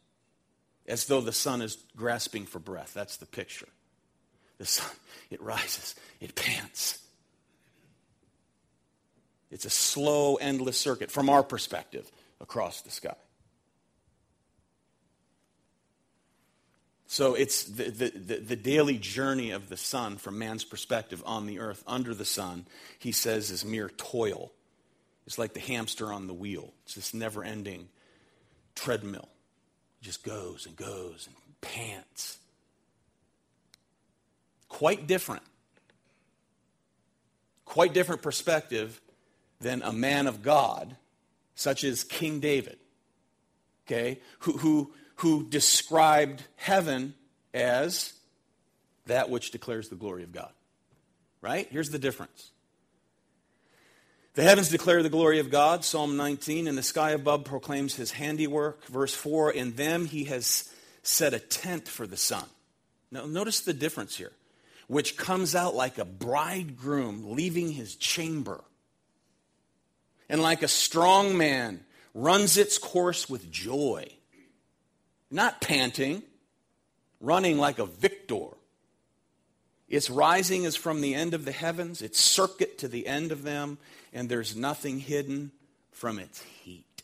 As 0.87 1.05
though 1.05 1.21
the 1.21 1.31
sun 1.31 1.61
is 1.61 1.77
grasping 1.95 2.45
for 2.45 2.59
breath. 2.59 2.93
That's 2.93 3.17
the 3.17 3.25
picture. 3.25 3.67
The 4.57 4.65
sun, 4.65 4.91
it 5.29 5.41
rises, 5.41 5.95
it 6.19 6.35
pants. 6.35 6.99
It's 9.53 9.65
a 9.65 9.69
slow, 9.69 10.35
endless 10.35 10.79
circuit 10.79 11.11
from 11.11 11.29
our 11.29 11.43
perspective 11.43 12.11
across 12.41 12.81
the 12.81 12.89
sky. 12.89 13.15
So 17.05 17.35
it's 17.35 17.65
the, 17.65 17.83
the, 17.91 18.09
the, 18.09 18.35
the, 18.37 18.55
daily 18.55 18.97
journey 18.97 19.51
of 19.51 19.69
the 19.69 19.77
sun 19.77 20.17
from 20.17 20.39
man's 20.39 20.63
perspective 20.63 21.21
on 21.27 21.45
the 21.45 21.59
earth 21.59 21.83
under 21.85 22.15
the 22.15 22.25
sun, 22.25 22.65
he 22.97 23.11
says, 23.11 23.51
is 23.51 23.63
mere 23.63 23.89
toil. 23.89 24.51
It's 25.27 25.37
like 25.37 25.53
the 25.53 25.59
hamster 25.59 26.11
on 26.11 26.25
the 26.25 26.33
wheel. 26.33 26.73
It's 26.85 26.95
this 26.95 27.13
never 27.13 27.43
ending 27.43 27.89
treadmill. 28.73 29.29
It 30.01 30.05
just 30.05 30.23
goes 30.23 30.65
and 30.65 30.75
goes 30.75 31.27
and 31.27 31.35
pants. 31.61 32.39
Quite 34.67 35.05
different. 35.05 35.43
Quite 37.65 37.93
different 37.93 38.23
perspective 38.23 38.99
than 39.63 39.81
a 39.81 39.91
man 39.91 40.27
of 40.27 40.43
God, 40.43 40.95
such 41.55 41.83
as 41.83 42.03
King 42.03 42.39
David, 42.39 42.77
okay, 43.87 44.19
who, 44.39 44.53
who, 44.57 44.93
who 45.17 45.49
described 45.49 46.43
heaven 46.55 47.15
as 47.53 48.13
that 49.05 49.29
which 49.29 49.51
declares 49.51 49.89
the 49.89 49.95
glory 49.95 50.23
of 50.23 50.31
God. 50.31 50.51
Right? 51.41 51.67
Here's 51.69 51.89
the 51.89 51.99
difference. 51.99 52.51
The 54.35 54.43
heavens 54.43 54.69
declare 54.69 55.03
the 55.03 55.09
glory 55.09 55.39
of 55.39 55.51
God, 55.51 55.85
Psalm 55.85 56.17
19, 56.17 56.67
and 56.67 56.77
the 56.77 56.83
sky 56.83 57.11
above 57.11 57.43
proclaims 57.43 57.95
his 57.95 58.11
handiwork. 58.11 58.85
Verse 58.87 59.13
4 59.13 59.51
In 59.51 59.75
them 59.75 60.05
he 60.05 60.23
has 60.25 60.69
set 61.03 61.33
a 61.33 61.39
tent 61.39 61.87
for 61.87 62.07
the 62.07 62.17
sun. 62.17 62.45
Now, 63.11 63.25
notice 63.25 63.59
the 63.59 63.73
difference 63.73 64.15
here, 64.15 64.31
which 64.87 65.17
comes 65.17 65.53
out 65.53 65.75
like 65.75 65.99
a 65.99 66.05
bridegroom 66.05 67.35
leaving 67.35 67.71
his 67.71 67.95
chamber, 67.95 68.63
and 70.33 70.41
like 70.41 70.63
a 70.63 70.67
strong 70.67 71.37
man 71.37 71.79
runs 72.15 72.57
its 72.57 72.79
course 72.79 73.29
with 73.29 73.51
joy, 73.51 74.07
not 75.29 75.61
panting, 75.61 76.23
running 77.21 77.59
like 77.59 77.77
a 77.77 77.85
victor. 77.85 78.47
Its 79.87 80.09
rising 80.09 80.63
is 80.63 80.75
from 80.75 81.01
the 81.01 81.13
end 81.13 81.35
of 81.35 81.45
the 81.45 81.51
heavens, 81.51 82.01
its 82.01 82.19
circuit 82.19 82.79
to 82.79 82.87
the 82.87 83.05
end 83.05 83.31
of 83.31 83.43
them, 83.43 83.77
and 84.11 84.27
there's 84.27 84.55
nothing 84.55 84.97
hidden 84.97 85.51
from 85.91 86.17
its 86.17 86.41
heat. 86.63 87.03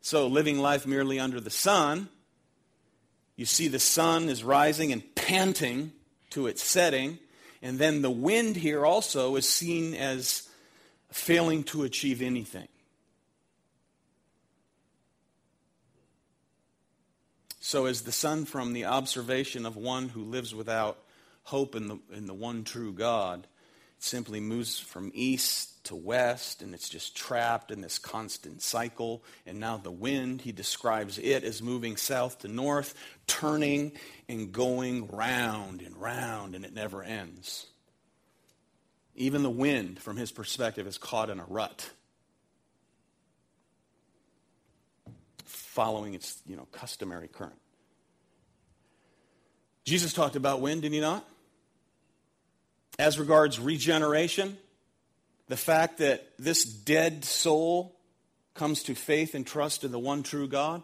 So, 0.00 0.26
living 0.26 0.58
life 0.58 0.88
merely 0.88 1.20
under 1.20 1.40
the 1.40 1.50
sun, 1.50 2.08
you 3.36 3.44
see 3.44 3.68
the 3.68 3.78
sun 3.78 4.28
is 4.28 4.42
rising 4.42 4.92
and 4.92 5.14
panting 5.14 5.92
to 6.30 6.48
its 6.48 6.64
setting, 6.64 7.20
and 7.62 7.78
then 7.78 8.02
the 8.02 8.10
wind 8.10 8.56
here 8.56 8.84
also 8.84 9.36
is 9.36 9.48
seen 9.48 9.94
as 9.94 10.48
failing 11.10 11.62
to 11.64 11.84
achieve 11.84 12.20
anything. 12.20 12.68
So, 17.60 17.86
as 17.86 18.02
the 18.02 18.12
sun, 18.12 18.44
from 18.44 18.72
the 18.72 18.86
observation 18.86 19.64
of 19.64 19.76
one 19.76 20.08
who 20.08 20.24
lives 20.24 20.52
without 20.52 20.98
hope 21.44 21.76
in 21.76 21.86
the, 21.86 21.98
in 22.12 22.26
the 22.26 22.34
one 22.34 22.64
true 22.64 22.92
God, 22.92 23.46
it 23.96 24.02
simply 24.02 24.40
moves 24.40 24.80
from 24.80 25.12
east 25.14 25.71
to 25.84 25.96
west, 25.96 26.62
and 26.62 26.74
it's 26.74 26.88
just 26.88 27.16
trapped 27.16 27.70
in 27.70 27.80
this 27.80 27.98
constant 27.98 28.62
cycle. 28.62 29.24
And 29.46 29.60
now 29.60 29.76
the 29.76 29.90
wind, 29.90 30.40
he 30.42 30.52
describes 30.52 31.18
it 31.18 31.44
as 31.44 31.62
moving 31.62 31.96
south 31.96 32.40
to 32.40 32.48
north, 32.48 32.94
turning 33.26 33.92
and 34.28 34.52
going 34.52 35.08
round 35.08 35.82
and 35.82 35.96
round, 35.96 36.54
and 36.54 36.64
it 36.64 36.74
never 36.74 37.02
ends. 37.02 37.66
Even 39.14 39.42
the 39.42 39.50
wind, 39.50 40.00
from 40.00 40.16
his 40.16 40.32
perspective, 40.32 40.86
is 40.86 40.98
caught 40.98 41.30
in 41.30 41.40
a 41.40 41.44
rut. 41.44 41.90
following 45.72 46.12
its 46.12 46.38
you 46.46 46.54
know, 46.54 46.68
customary 46.70 47.28
current. 47.28 47.58
Jesus 49.84 50.12
talked 50.12 50.36
about 50.36 50.60
wind, 50.60 50.82
did 50.82 50.92
he 50.92 51.00
not? 51.00 51.26
As 52.98 53.18
regards 53.18 53.58
regeneration, 53.58 54.58
the 55.52 55.56
fact 55.58 55.98
that 55.98 56.26
this 56.38 56.64
dead 56.64 57.26
soul 57.26 57.94
comes 58.54 58.84
to 58.84 58.94
faith 58.94 59.34
and 59.34 59.46
trust 59.46 59.84
in 59.84 59.92
the 59.92 59.98
one 59.98 60.22
true 60.22 60.48
God. 60.48 60.82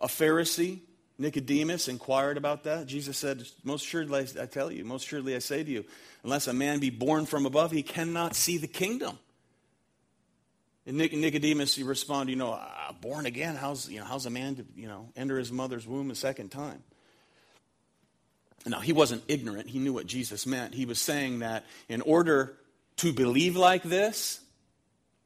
A 0.00 0.06
Pharisee, 0.06 0.80
Nicodemus, 1.18 1.88
inquired 1.88 2.38
about 2.38 2.64
that. 2.64 2.86
Jesus 2.86 3.18
said, 3.18 3.46
Most 3.64 3.84
surely 3.84 4.26
I 4.40 4.46
tell 4.46 4.72
you, 4.72 4.86
most 4.86 5.06
surely 5.06 5.36
I 5.36 5.40
say 5.40 5.62
to 5.62 5.70
you, 5.70 5.84
unless 6.24 6.46
a 6.46 6.54
man 6.54 6.78
be 6.78 6.88
born 6.88 7.26
from 7.26 7.44
above, 7.44 7.70
he 7.70 7.82
cannot 7.82 8.34
see 8.34 8.56
the 8.56 8.66
kingdom. 8.66 9.18
And 10.86 10.96
Nicodemus, 10.96 11.74
he 11.74 11.82
responded, 11.82 12.32
you 12.32 12.38
know, 12.38 12.58
born 13.02 13.26
again, 13.26 13.56
how's, 13.56 13.90
you 13.90 13.98
know, 13.98 14.06
how's 14.06 14.24
a 14.24 14.30
man 14.30 14.56
to, 14.56 14.64
you 14.74 14.88
know, 14.88 15.10
enter 15.16 15.38
his 15.38 15.52
mother's 15.52 15.86
womb 15.86 16.10
a 16.10 16.14
second 16.14 16.48
time? 16.48 16.82
Now, 18.66 18.80
he 18.80 18.92
wasn't 18.92 19.22
ignorant. 19.26 19.68
He 19.68 19.78
knew 19.78 19.92
what 19.92 20.06
Jesus 20.06 20.46
meant. 20.46 20.74
He 20.74 20.84
was 20.84 20.98
saying 20.98 21.38
that 21.38 21.64
in 21.88 22.02
order 22.02 22.56
to 23.00 23.14
believe 23.14 23.56
like 23.56 23.82
this, 23.82 24.40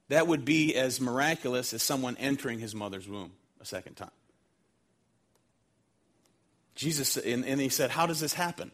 that 0.09 0.29
would 0.29 0.45
be 0.45 0.77
as 0.77 1.01
miraculous 1.01 1.75
as 1.75 1.83
someone 1.83 2.17
entering 2.19 2.61
his 2.61 2.73
mother's 2.73 3.09
womb 3.09 3.33
a 3.61 3.65
second 3.65 3.97
time. 3.97 4.13
Jesus, 6.77 7.17
and, 7.17 7.45
and 7.45 7.61
he 7.61 7.69
said, 7.69 7.91
How 7.91 8.07
does 8.07 8.21
this 8.21 8.33
happen? 8.33 8.71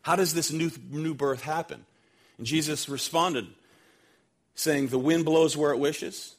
How 0.00 0.16
does 0.16 0.32
this 0.32 0.50
new, 0.50 0.70
new 0.90 1.12
birth 1.12 1.42
happen? 1.42 1.84
And 2.38 2.46
Jesus 2.46 2.88
responded, 2.88 3.48
saying, 4.54 4.88
The 4.88 4.98
wind 4.98 5.26
blows 5.26 5.54
where 5.54 5.72
it 5.72 5.78
wishes, 5.78 6.34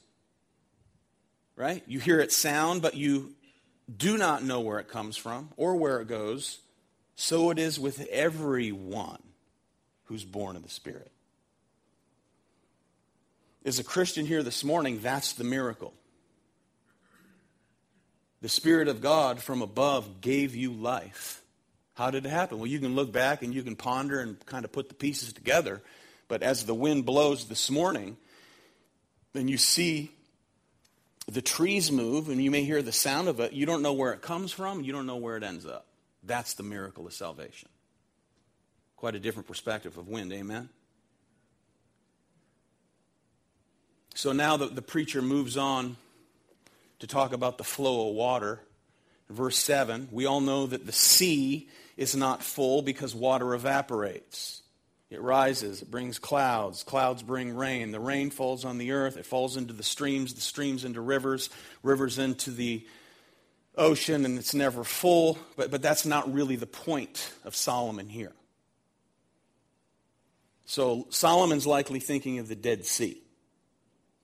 right? 1.54 1.84
You 1.86 2.00
hear 2.00 2.18
its 2.18 2.36
sound, 2.36 2.82
but 2.82 2.96
you 2.96 3.34
do 3.96 4.18
not 4.18 4.42
know 4.42 4.60
where 4.60 4.80
it 4.80 4.88
comes 4.88 5.16
from 5.16 5.50
or 5.56 5.76
where 5.76 6.00
it 6.00 6.08
goes. 6.08 6.58
So 7.14 7.50
it 7.50 7.60
is 7.60 7.78
with 7.78 8.00
everyone 8.08 9.22
who's 10.06 10.24
born 10.24 10.56
of 10.56 10.64
the 10.64 10.68
Spirit. 10.68 11.12
As 13.64 13.78
a 13.78 13.84
Christian 13.84 14.26
here 14.26 14.42
this 14.42 14.62
morning, 14.62 15.00
that's 15.00 15.32
the 15.32 15.44
miracle. 15.44 15.94
The 18.42 18.48
Spirit 18.48 18.88
of 18.88 19.00
God 19.00 19.40
from 19.40 19.62
above 19.62 20.20
gave 20.20 20.54
you 20.54 20.72
life. 20.72 21.42
How 21.94 22.10
did 22.10 22.26
it 22.26 22.28
happen? 22.28 22.58
Well, 22.58 22.66
you 22.66 22.78
can 22.78 22.94
look 22.94 23.10
back 23.10 23.42
and 23.42 23.54
you 23.54 23.62
can 23.62 23.76
ponder 23.76 24.20
and 24.20 24.44
kind 24.44 24.64
of 24.64 24.72
put 24.72 24.88
the 24.88 24.94
pieces 24.94 25.32
together. 25.32 25.80
But 26.28 26.42
as 26.42 26.66
the 26.66 26.74
wind 26.74 27.06
blows 27.06 27.46
this 27.46 27.70
morning, 27.70 28.18
then 29.32 29.48
you 29.48 29.56
see 29.56 30.10
the 31.26 31.40
trees 31.40 31.90
move 31.90 32.28
and 32.28 32.42
you 32.42 32.50
may 32.50 32.64
hear 32.64 32.82
the 32.82 32.92
sound 32.92 33.28
of 33.28 33.40
it. 33.40 33.52
You 33.52 33.64
don't 33.64 33.80
know 33.80 33.94
where 33.94 34.12
it 34.12 34.20
comes 34.20 34.52
from, 34.52 34.82
you 34.82 34.92
don't 34.92 35.06
know 35.06 35.16
where 35.16 35.36
it 35.38 35.42
ends 35.42 35.64
up. 35.64 35.86
That's 36.22 36.54
the 36.54 36.62
miracle 36.62 37.06
of 37.06 37.14
salvation. 37.14 37.68
Quite 38.96 39.14
a 39.14 39.20
different 39.20 39.48
perspective 39.48 39.96
of 39.96 40.08
wind, 40.08 40.32
amen? 40.32 40.68
So 44.14 44.32
now 44.32 44.56
the, 44.56 44.66
the 44.66 44.82
preacher 44.82 45.20
moves 45.20 45.56
on 45.56 45.96
to 47.00 47.06
talk 47.06 47.32
about 47.32 47.58
the 47.58 47.64
flow 47.64 48.08
of 48.08 48.14
water. 48.14 48.60
Verse 49.28 49.58
7 49.58 50.08
we 50.12 50.26
all 50.26 50.40
know 50.40 50.66
that 50.66 50.86
the 50.86 50.92
sea 50.92 51.68
is 51.96 52.14
not 52.14 52.42
full 52.42 52.82
because 52.82 53.14
water 53.14 53.54
evaporates. 53.54 54.62
It 55.10 55.20
rises, 55.20 55.82
it 55.82 55.90
brings 55.90 56.18
clouds. 56.18 56.82
Clouds 56.82 57.22
bring 57.22 57.54
rain. 57.54 57.92
The 57.92 58.00
rain 58.00 58.30
falls 58.30 58.64
on 58.64 58.78
the 58.78 58.92
earth, 58.92 59.16
it 59.16 59.26
falls 59.26 59.56
into 59.56 59.72
the 59.72 59.82
streams, 59.82 60.34
the 60.34 60.40
streams 60.40 60.84
into 60.84 61.00
rivers, 61.00 61.50
rivers 61.82 62.18
into 62.18 62.50
the 62.50 62.86
ocean 63.76 64.24
and 64.24 64.38
it's 64.38 64.54
never 64.54 64.84
full, 64.84 65.38
but, 65.56 65.70
but 65.70 65.82
that's 65.82 66.06
not 66.06 66.32
really 66.32 66.56
the 66.56 66.66
point 66.66 67.32
of 67.44 67.56
Solomon 67.56 68.08
here. 68.08 68.32
So 70.66 71.06
Solomon's 71.10 71.66
likely 71.66 72.00
thinking 72.00 72.38
of 72.38 72.48
the 72.48 72.56
Dead 72.56 72.84
Sea, 72.84 73.20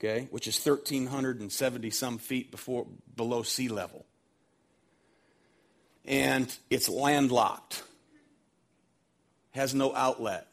okay, 0.01 0.29
which 0.31 0.49
is 0.49 0.59
1,370 0.65 1.91
some 1.91 2.19
feet 2.19 2.51
before, 2.51 2.87
below 3.17 3.43
sea 3.43 3.69
level. 3.69 4.07
And 6.07 6.55
it's 6.71 6.89
landlocked, 6.89 7.83
has 9.51 9.75
no 9.75 9.95
outlet. 9.95 10.47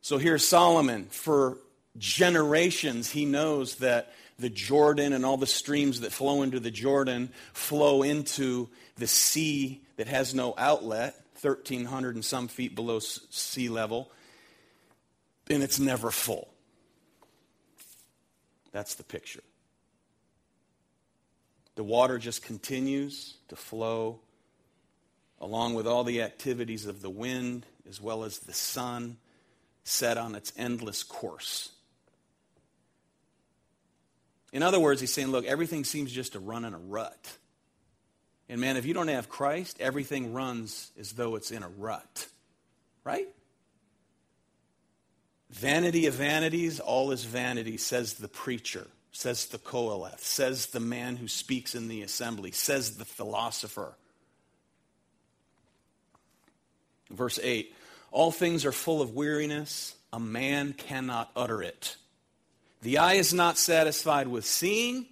So 0.00 0.18
here's 0.18 0.46
Solomon. 0.46 1.04
For 1.10 1.58
generations, 1.98 3.10
he 3.10 3.26
knows 3.26 3.76
that 3.76 4.12
the 4.38 4.50
Jordan 4.50 5.12
and 5.12 5.24
all 5.24 5.36
the 5.36 5.46
streams 5.46 6.00
that 6.00 6.12
flow 6.12 6.42
into 6.42 6.58
the 6.58 6.70
Jordan 6.70 7.30
flow 7.52 8.02
into 8.02 8.68
the 8.96 9.06
sea 9.06 9.82
that 9.96 10.08
has 10.08 10.34
no 10.34 10.54
outlet, 10.56 11.14
1,300 11.40 12.14
and 12.14 12.24
some 12.24 12.48
feet 12.48 12.74
below 12.74 12.98
sea 12.98 13.68
level, 13.68 14.10
and 15.50 15.62
it's 15.62 15.78
never 15.78 16.10
full. 16.10 16.53
That's 18.74 18.96
the 18.96 19.04
picture. 19.04 19.44
The 21.76 21.84
water 21.84 22.18
just 22.18 22.42
continues 22.42 23.34
to 23.48 23.56
flow 23.56 24.18
along 25.40 25.74
with 25.74 25.86
all 25.86 26.02
the 26.02 26.22
activities 26.22 26.84
of 26.84 27.00
the 27.00 27.08
wind 27.08 27.66
as 27.88 28.00
well 28.00 28.24
as 28.24 28.40
the 28.40 28.52
sun 28.52 29.16
set 29.84 30.18
on 30.18 30.34
its 30.34 30.52
endless 30.56 31.04
course. 31.04 31.70
In 34.52 34.64
other 34.64 34.80
words, 34.80 35.00
he's 35.00 35.12
saying, 35.12 35.28
look, 35.28 35.44
everything 35.44 35.84
seems 35.84 36.10
just 36.10 36.32
to 36.32 36.40
run 36.40 36.64
in 36.64 36.74
a 36.74 36.78
rut. 36.78 37.38
And 38.48 38.60
man, 38.60 38.76
if 38.76 38.86
you 38.86 38.94
don't 38.94 39.08
have 39.08 39.28
Christ, 39.28 39.76
everything 39.78 40.32
runs 40.32 40.90
as 40.98 41.12
though 41.12 41.36
it's 41.36 41.52
in 41.52 41.62
a 41.62 41.68
rut. 41.68 42.26
Right? 43.04 43.28
Vanity 45.50 46.06
of 46.06 46.14
vanities, 46.14 46.80
all 46.80 47.10
is 47.12 47.24
vanity, 47.24 47.76
says 47.76 48.14
the 48.14 48.28
preacher. 48.28 48.86
says 49.12 49.46
the 49.46 49.58
Qoheleth, 49.58 50.18
says 50.18 50.66
the 50.66 50.80
man 50.80 51.16
who 51.16 51.28
speaks 51.28 51.74
in 51.76 51.86
the 51.86 52.02
assembly, 52.02 52.50
says 52.50 52.96
the 52.96 53.04
philosopher. 53.04 53.94
Verse 57.10 57.38
8 57.40 57.72
All 58.10 58.32
things 58.32 58.64
are 58.64 58.72
full 58.72 59.00
of 59.00 59.14
weariness, 59.14 59.94
a 60.12 60.18
man 60.18 60.72
cannot 60.72 61.30
utter 61.36 61.62
it. 61.62 61.96
The 62.82 62.98
eye 62.98 63.14
is 63.14 63.32
not 63.32 63.56
satisfied 63.56 64.28
with 64.28 64.44
seeing, 64.44 65.06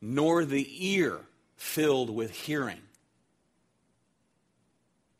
nor 0.00 0.44
the 0.44 0.66
ear 0.94 1.20
filled 1.56 2.10
with 2.10 2.30
hearing. 2.32 2.80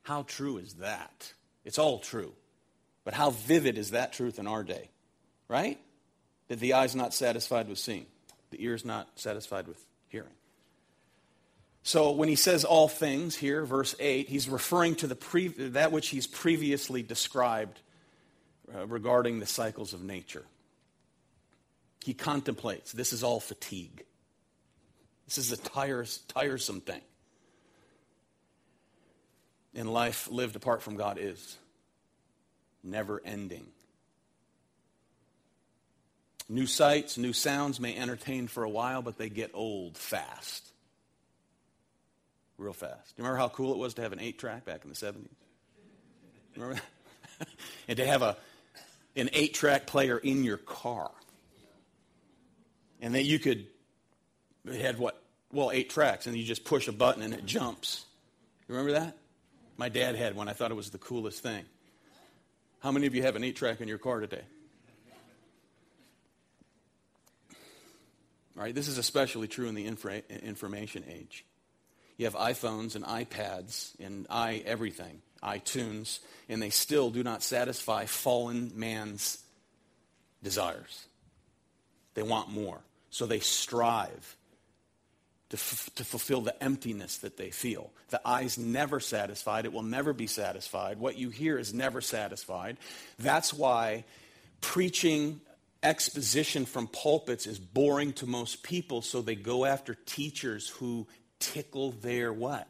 How 0.02 0.22
true 0.22 0.58
is 0.58 0.74
that? 0.74 1.32
It's 1.64 1.78
all 1.78 1.98
true. 1.98 2.32
But 3.06 3.14
how 3.14 3.30
vivid 3.30 3.78
is 3.78 3.92
that 3.92 4.12
truth 4.12 4.40
in 4.40 4.48
our 4.48 4.64
day? 4.64 4.90
Right? 5.46 5.78
That 6.48 6.58
the 6.58 6.72
eye's 6.72 6.96
not 6.96 7.14
satisfied 7.14 7.68
with 7.68 7.78
seeing, 7.78 8.06
the 8.50 8.62
ear's 8.62 8.84
not 8.84 9.08
satisfied 9.14 9.68
with 9.68 9.82
hearing. 10.08 10.34
So 11.84 12.10
when 12.10 12.28
he 12.28 12.34
says 12.34 12.64
all 12.64 12.88
things 12.88 13.36
here, 13.36 13.64
verse 13.64 13.94
8, 14.00 14.28
he's 14.28 14.48
referring 14.48 14.96
to 14.96 15.06
the 15.06 15.14
pre- 15.14 15.46
that 15.68 15.92
which 15.92 16.08
he's 16.08 16.26
previously 16.26 17.04
described 17.04 17.80
uh, 18.74 18.88
regarding 18.88 19.38
the 19.38 19.46
cycles 19.46 19.94
of 19.94 20.02
nature. 20.02 20.44
He 22.04 22.12
contemplates 22.12 22.90
this 22.90 23.12
is 23.12 23.22
all 23.22 23.38
fatigue. 23.38 24.04
This 25.26 25.38
is 25.38 25.52
a 25.52 25.56
tires, 25.56 26.18
tiresome 26.26 26.80
thing 26.80 27.02
in 29.74 29.86
life 29.86 30.28
lived 30.28 30.56
apart 30.56 30.82
from 30.82 30.96
God 30.96 31.18
is 31.20 31.56
never 32.86 33.20
ending. 33.24 33.66
New 36.48 36.66
sights, 36.66 37.18
new 37.18 37.32
sounds 37.32 37.80
may 37.80 37.96
entertain 37.96 38.46
for 38.46 38.62
a 38.62 38.70
while, 38.70 39.02
but 39.02 39.18
they 39.18 39.28
get 39.28 39.50
old 39.52 39.98
fast. 39.98 40.64
Real 42.56 42.72
fast. 42.72 43.16
Do 43.16 43.22
you 43.22 43.24
remember 43.24 43.38
how 43.38 43.48
cool 43.48 43.72
it 43.72 43.78
was 43.78 43.94
to 43.94 44.02
have 44.02 44.12
an 44.12 44.20
eight 44.20 44.38
track 44.38 44.64
back 44.64 44.84
in 44.84 44.90
the 44.90 44.96
70s? 44.96 45.26
Remember 46.54 46.80
that? 47.40 47.48
and 47.88 47.96
to 47.98 48.06
have 48.06 48.22
a, 48.22 48.36
an 49.16 49.28
eight 49.32 49.54
track 49.54 49.86
player 49.86 50.16
in 50.16 50.44
your 50.44 50.56
car. 50.56 51.10
And 53.02 53.14
that 53.14 53.24
you 53.24 53.38
could, 53.38 53.66
it 54.64 54.80
had 54.80 54.98
what? 54.98 55.20
Well, 55.52 55.70
eight 55.70 55.90
tracks, 55.90 56.26
and 56.26 56.36
you 56.36 56.44
just 56.44 56.64
push 56.64 56.88
a 56.88 56.92
button 56.92 57.22
and 57.22 57.34
it 57.34 57.44
jumps. 57.44 58.04
You 58.68 58.74
remember 58.74 59.00
that? 59.00 59.16
My 59.76 59.88
dad 59.88 60.16
had 60.16 60.34
one. 60.34 60.48
I 60.48 60.54
thought 60.54 60.70
it 60.70 60.74
was 60.74 60.90
the 60.90 60.98
coolest 60.98 61.42
thing. 61.42 61.64
How 62.86 62.92
many 62.92 63.08
of 63.08 63.16
you 63.16 63.22
have 63.22 63.34
an 63.34 63.42
eight 63.42 63.56
track 63.56 63.80
in 63.80 63.88
your 63.88 63.98
car 63.98 64.20
today? 64.20 64.44
All 67.50 68.62
right, 68.62 68.72
this 68.72 68.86
is 68.86 68.96
especially 68.96 69.48
true 69.48 69.66
in 69.66 69.74
the 69.74 69.86
infra- 69.86 70.22
information 70.30 71.02
age. 71.10 71.44
You 72.16 72.26
have 72.26 72.36
iPhones 72.36 72.94
and 72.94 73.04
iPads 73.04 73.90
and 73.98 74.28
i 74.30 74.62
everything, 74.64 75.20
iTunes, 75.42 76.20
and 76.48 76.62
they 76.62 76.70
still 76.70 77.10
do 77.10 77.24
not 77.24 77.42
satisfy 77.42 78.04
fallen 78.04 78.70
man's 78.76 79.42
desires. 80.44 81.06
They 82.14 82.22
want 82.22 82.50
more. 82.50 82.78
So 83.10 83.26
they 83.26 83.40
strive 83.40 84.36
to, 85.50 85.56
f- 85.56 85.90
to 85.94 86.04
fulfill 86.04 86.40
the 86.40 86.62
emptiness 86.62 87.18
that 87.18 87.36
they 87.36 87.50
feel. 87.50 87.90
The 88.10 88.20
eye's 88.24 88.58
never 88.58 89.00
satisfied. 89.00 89.64
It 89.64 89.72
will 89.72 89.82
never 89.82 90.12
be 90.12 90.26
satisfied. 90.26 90.98
What 90.98 91.18
you 91.18 91.30
hear 91.30 91.58
is 91.58 91.72
never 91.72 92.00
satisfied. 92.00 92.78
That's 93.18 93.54
why 93.54 94.04
preaching 94.60 95.40
exposition 95.82 96.66
from 96.66 96.88
pulpits 96.88 97.46
is 97.46 97.58
boring 97.58 98.12
to 98.14 98.26
most 98.26 98.62
people, 98.62 99.02
so 99.02 99.22
they 99.22 99.36
go 99.36 99.64
after 99.64 99.94
teachers 99.94 100.68
who 100.68 101.06
tickle 101.38 101.92
their 101.92 102.32
what? 102.32 102.66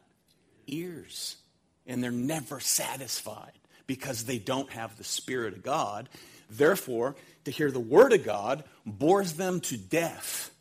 Ears. 0.67 1.37
And 1.87 2.03
they're 2.03 2.11
never 2.11 2.59
satisfied 2.59 3.53
because 3.87 4.25
they 4.25 4.37
don't 4.37 4.69
have 4.71 4.97
the 4.97 5.03
Spirit 5.03 5.53
of 5.53 5.63
God. 5.63 6.09
Therefore, 6.49 7.15
to 7.45 7.51
hear 7.51 7.71
the 7.71 7.79
Word 7.79 8.13
of 8.13 8.23
God 8.23 8.63
bores 8.85 9.33
them 9.33 9.61
to 9.61 9.77
death. 9.77 10.51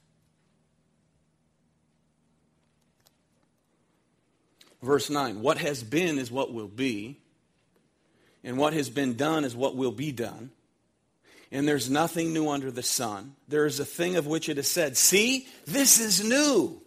Verse 4.86 5.10
9 5.10 5.42
What 5.42 5.58
has 5.58 5.82
been 5.82 6.16
is 6.16 6.30
what 6.30 6.54
will 6.54 6.68
be, 6.68 7.18
and 8.44 8.56
what 8.56 8.72
has 8.72 8.88
been 8.88 9.14
done 9.14 9.44
is 9.44 9.54
what 9.54 9.76
will 9.76 9.90
be 9.90 10.12
done. 10.12 10.52
And 11.52 11.66
there's 11.66 11.90
nothing 11.90 12.32
new 12.32 12.48
under 12.48 12.70
the 12.70 12.82
sun. 12.82 13.34
There 13.48 13.66
is 13.66 13.78
a 13.80 13.84
thing 13.84 14.16
of 14.16 14.26
which 14.26 14.48
it 14.48 14.58
is 14.58 14.68
said, 14.68 14.96
See, 14.96 15.48
this 15.66 16.00
is 16.00 16.24
new. 16.24 16.80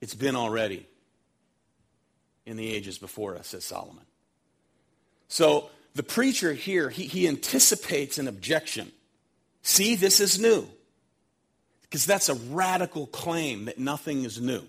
It's 0.00 0.14
been 0.14 0.36
already 0.36 0.86
in 2.46 2.56
the 2.56 2.72
ages 2.72 2.98
before 2.98 3.36
us, 3.36 3.48
says 3.48 3.64
Solomon. 3.64 4.04
So 5.28 5.68
the 5.94 6.02
preacher 6.02 6.52
here, 6.52 6.90
he, 6.90 7.06
he 7.06 7.28
anticipates 7.28 8.18
an 8.18 8.28
objection. 8.28 8.90
See, 9.62 9.94
this 9.96 10.20
is 10.20 10.40
new. 10.40 10.68
Because 11.90 12.06
that's 12.06 12.28
a 12.28 12.34
radical 12.34 13.08
claim 13.08 13.64
that 13.64 13.78
nothing 13.78 14.24
is 14.24 14.40
new. 14.40 14.62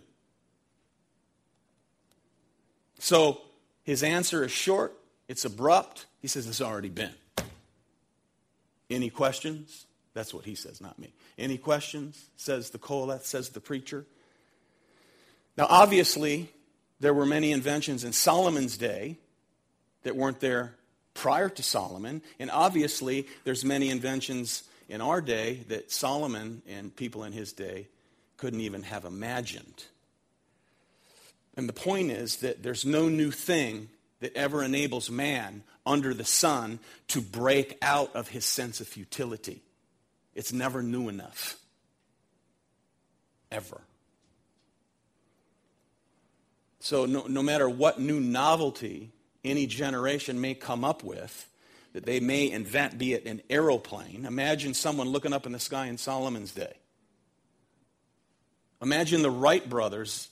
So 2.97 3.41
his 3.84 4.01
answer 4.01 4.43
is 4.43 4.51
short, 4.51 4.97
it's 5.27 5.45
abrupt. 5.45 6.07
He 6.19 6.27
says, 6.27 6.47
It's 6.47 6.62
already 6.62 6.89
been. 6.89 7.13
Any 8.89 9.10
questions? 9.10 9.86
That's 10.13 10.34
what 10.34 10.45
he 10.45 10.55
says, 10.55 10.81
not 10.81 10.99
me. 10.99 11.13
Any 11.38 11.57
questions? 11.57 12.25
Says 12.36 12.71
the 12.71 12.77
Qoheleth, 12.77 13.23
says 13.23 13.49
the 13.49 13.62
preacher. 13.62 14.05
Now, 15.57 15.67
obviously, 15.69 16.51
there 16.99 17.13
were 17.13 17.25
many 17.25 17.51
inventions 17.51 18.03
in 18.03 18.12
Solomon's 18.12 18.77
day 18.77 19.17
that 20.03 20.15
weren't 20.15 20.41
there 20.41 20.75
prior 21.13 21.49
to 21.49 21.63
Solomon, 21.63 22.21
and 22.39 22.51
obviously, 22.51 23.27
there's 23.43 23.63
many 23.63 23.89
inventions 23.89 24.63
in 24.91 24.99
our 24.99 25.21
day 25.21 25.63
that 25.69 25.89
Solomon 25.89 26.62
and 26.67 26.93
people 26.93 27.23
in 27.23 27.32
his 27.32 27.54
day 27.54 27.88
couldn't 28.36 28.60
even 28.60 28.84
have 28.84 29.06
imagined. 29.06 29.86
And 31.56 31.67
the 31.69 31.73
point 31.73 32.12
is 32.12 32.38
that 32.38 32.62
there's 32.62 32.86
no 32.86 33.08
new 33.08 33.32
thing 33.32 33.88
that 34.19 34.36
ever 34.36 34.62
enables 34.62 35.10
man 35.10 35.63
under 35.86 36.13
the 36.13 36.25
sun 36.25 36.80
to 37.08 37.21
break 37.21 37.77
out 37.82 38.13
of 38.15 38.27
his 38.27 38.43
sense 38.43 38.82
of 38.82 38.88
futility. 38.88 39.62
It's 40.36 40.51
never 40.51 40.84
new 40.84 41.08
enough. 41.08 41.58
Ever. 43.49 43.80
So, 46.82 47.06
no, 47.06 47.27
no 47.27 47.41
matter 47.41 47.69
what 47.69 47.99
new 47.99 48.19
novelty 48.19 49.12
any 49.45 49.67
generation 49.67 50.41
may 50.41 50.54
come 50.54 50.84
up 50.84 51.01
with, 51.01 51.47
that 51.93 52.06
they 52.06 52.19
may 52.19 52.49
invent, 52.49 52.97
be 52.97 53.13
it 53.13 53.25
an 53.25 53.41
aeroplane. 53.49 54.25
Imagine 54.25 54.73
someone 54.73 55.10
looking 55.10 55.34
up 55.34 55.45
in 55.45 55.51
the 55.51 55.60
sky 55.60 55.88
in 55.88 55.97
Solomon's 55.97 56.54
day. 56.54 56.73
Imagine 58.82 59.21
the 59.21 59.32
Wright 59.32 59.67
brothers 59.67 60.30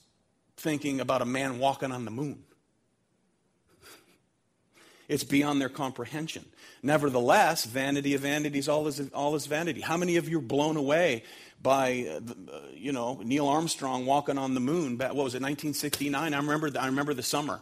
thinking 0.57 0.99
about 0.99 1.21
a 1.21 1.25
man 1.25 1.59
walking 1.59 1.91
on 1.91 2.05
the 2.05 2.11
moon. 2.11 2.43
It's 5.07 5.23
beyond 5.23 5.59
their 5.59 5.69
comprehension. 5.69 6.45
Nevertheless, 6.83 7.65
vanity 7.65 8.13
of 8.13 8.21
vanities, 8.21 8.69
all 8.69 8.85
is, 8.85 9.09
all 9.09 9.33
is 9.33 9.47
vanity. 9.47 9.81
How 9.81 9.97
many 9.97 10.17
of 10.17 10.29
you 10.29 10.37
are 10.37 10.41
blown 10.41 10.77
away 10.77 11.23
by, 11.59 12.05
uh, 12.07 12.53
uh 12.53 12.59
you 12.75 12.91
know, 12.91 13.19
Neil 13.23 13.47
Armstrong 13.47 14.05
walking 14.05 14.37
on 14.37 14.53
the 14.53 14.59
moon? 14.59 14.99
What 14.99 15.15
was 15.15 15.33
it, 15.33 15.41
1969? 15.41 16.31
I 16.31 16.37
remember, 16.37 16.69
the, 16.69 16.79
I 16.79 16.85
remember 16.85 17.15
the 17.15 17.23
summer. 17.23 17.59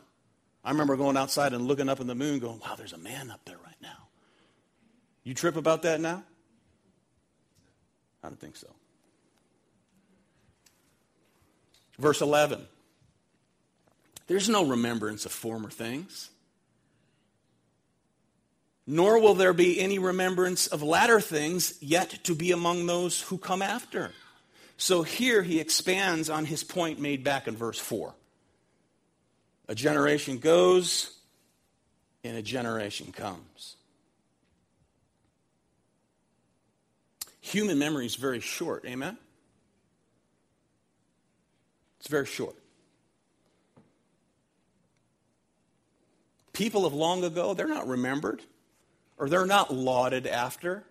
I 0.61 0.71
remember 0.71 0.97
going 0.97 1.15
outside 1.15 1.53
and 1.53 1.65
looking 1.65 1.87
up 1.87 2.01
in 2.01 2.07
the 2.07 2.15
moon 2.15 2.39
going, 2.39 2.59
wow, 2.59 2.75
there's 2.75 2.91
a 2.91 2.97
man 2.97 3.31
up 3.31 3.39
there. 3.45 3.57
You 5.27 5.33
trip 5.33 5.57
about 5.57 5.81
that 5.81 5.99
now? 5.99 6.23
I 8.23 8.29
don't 8.29 8.39
think 8.39 8.55
so. 8.55 8.69
Verse 11.99 12.21
11 12.21 12.65
There's 14.27 14.47
no 14.47 14.63
remembrance 14.63 15.25
of 15.25 15.33
former 15.33 15.69
things, 15.69 16.29
nor 18.87 19.19
will 19.19 19.33
there 19.33 19.51
be 19.51 19.81
any 19.81 19.99
remembrance 19.99 20.67
of 20.67 20.81
latter 20.81 21.19
things 21.19 21.73
yet 21.81 22.23
to 22.23 22.33
be 22.33 22.53
among 22.53 22.85
those 22.85 23.19
who 23.23 23.37
come 23.37 23.61
after. 23.61 24.13
So 24.77 25.03
here 25.03 25.43
he 25.43 25.59
expands 25.59 26.29
on 26.29 26.45
his 26.45 26.63
point 26.63 27.01
made 27.01 27.25
back 27.25 27.49
in 27.49 27.57
verse 27.57 27.79
4. 27.79 28.13
A 29.67 29.75
generation 29.75 30.37
goes 30.37 31.17
and 32.23 32.37
a 32.37 32.41
generation 32.41 33.11
comes. 33.11 33.76
Human 37.47 37.79
memory 37.79 38.05
is 38.05 38.15
very 38.15 38.41
short, 38.41 38.83
amen? 38.85 39.17
It's 41.99 42.09
very 42.09 42.25
short. 42.25 42.55
People 46.51 46.85
of 46.85 46.93
long 46.93 47.23
ago, 47.23 47.53
they're 47.53 47.67
not 47.67 47.87
remembered. 47.87 48.41
or 49.17 49.29
they're 49.29 49.45
not 49.45 49.73
lauded 49.73 50.27
after 50.27 50.83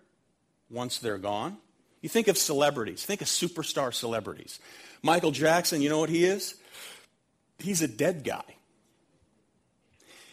once 0.69 0.97
they're 0.99 1.17
gone. 1.17 1.57
You 2.01 2.09
think 2.09 2.27
of 2.27 2.37
celebrities, 2.37 3.05
think 3.05 3.21
of 3.21 3.27
superstar 3.27 3.93
celebrities. 3.93 4.59
Michael 5.01 5.31
Jackson, 5.31 5.81
you 5.81 5.89
know 5.89 5.99
what 5.99 6.09
he 6.09 6.25
is? 6.25 6.55
He's 7.59 7.81
a 7.81 7.87
dead 7.87 8.23
guy. 8.23 8.43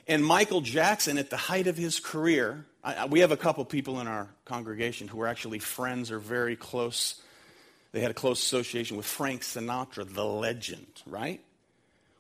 And 0.07 0.25
Michael 0.25 0.61
Jackson, 0.61 1.19
at 1.19 1.31
the 1.31 1.37
height 1.37 1.67
of 1.67 1.77
his 1.77 2.01
career, 2.01 2.67
I, 2.85 3.07
we 3.07 3.21
have 3.21 3.33
a 3.33 3.37
couple 3.37 3.65
people 3.65 4.01
in 4.01 4.07
our 4.07 4.29
congregation 4.45 5.09
who 5.09 5.21
are 5.23 5.27
actually 5.27 5.59
friends 5.59 6.11
or 6.11 6.19
very 6.19 6.55
close. 6.55 7.21
They 7.93 8.01
had 8.01 8.11
a 8.11 8.15
close 8.15 8.43
association 8.43 8.97
with 8.97 9.07
Frank 9.07 9.41
Sinatra, 9.41 10.13
the 10.13 10.25
legend, 10.25 11.03
right? 11.07 11.41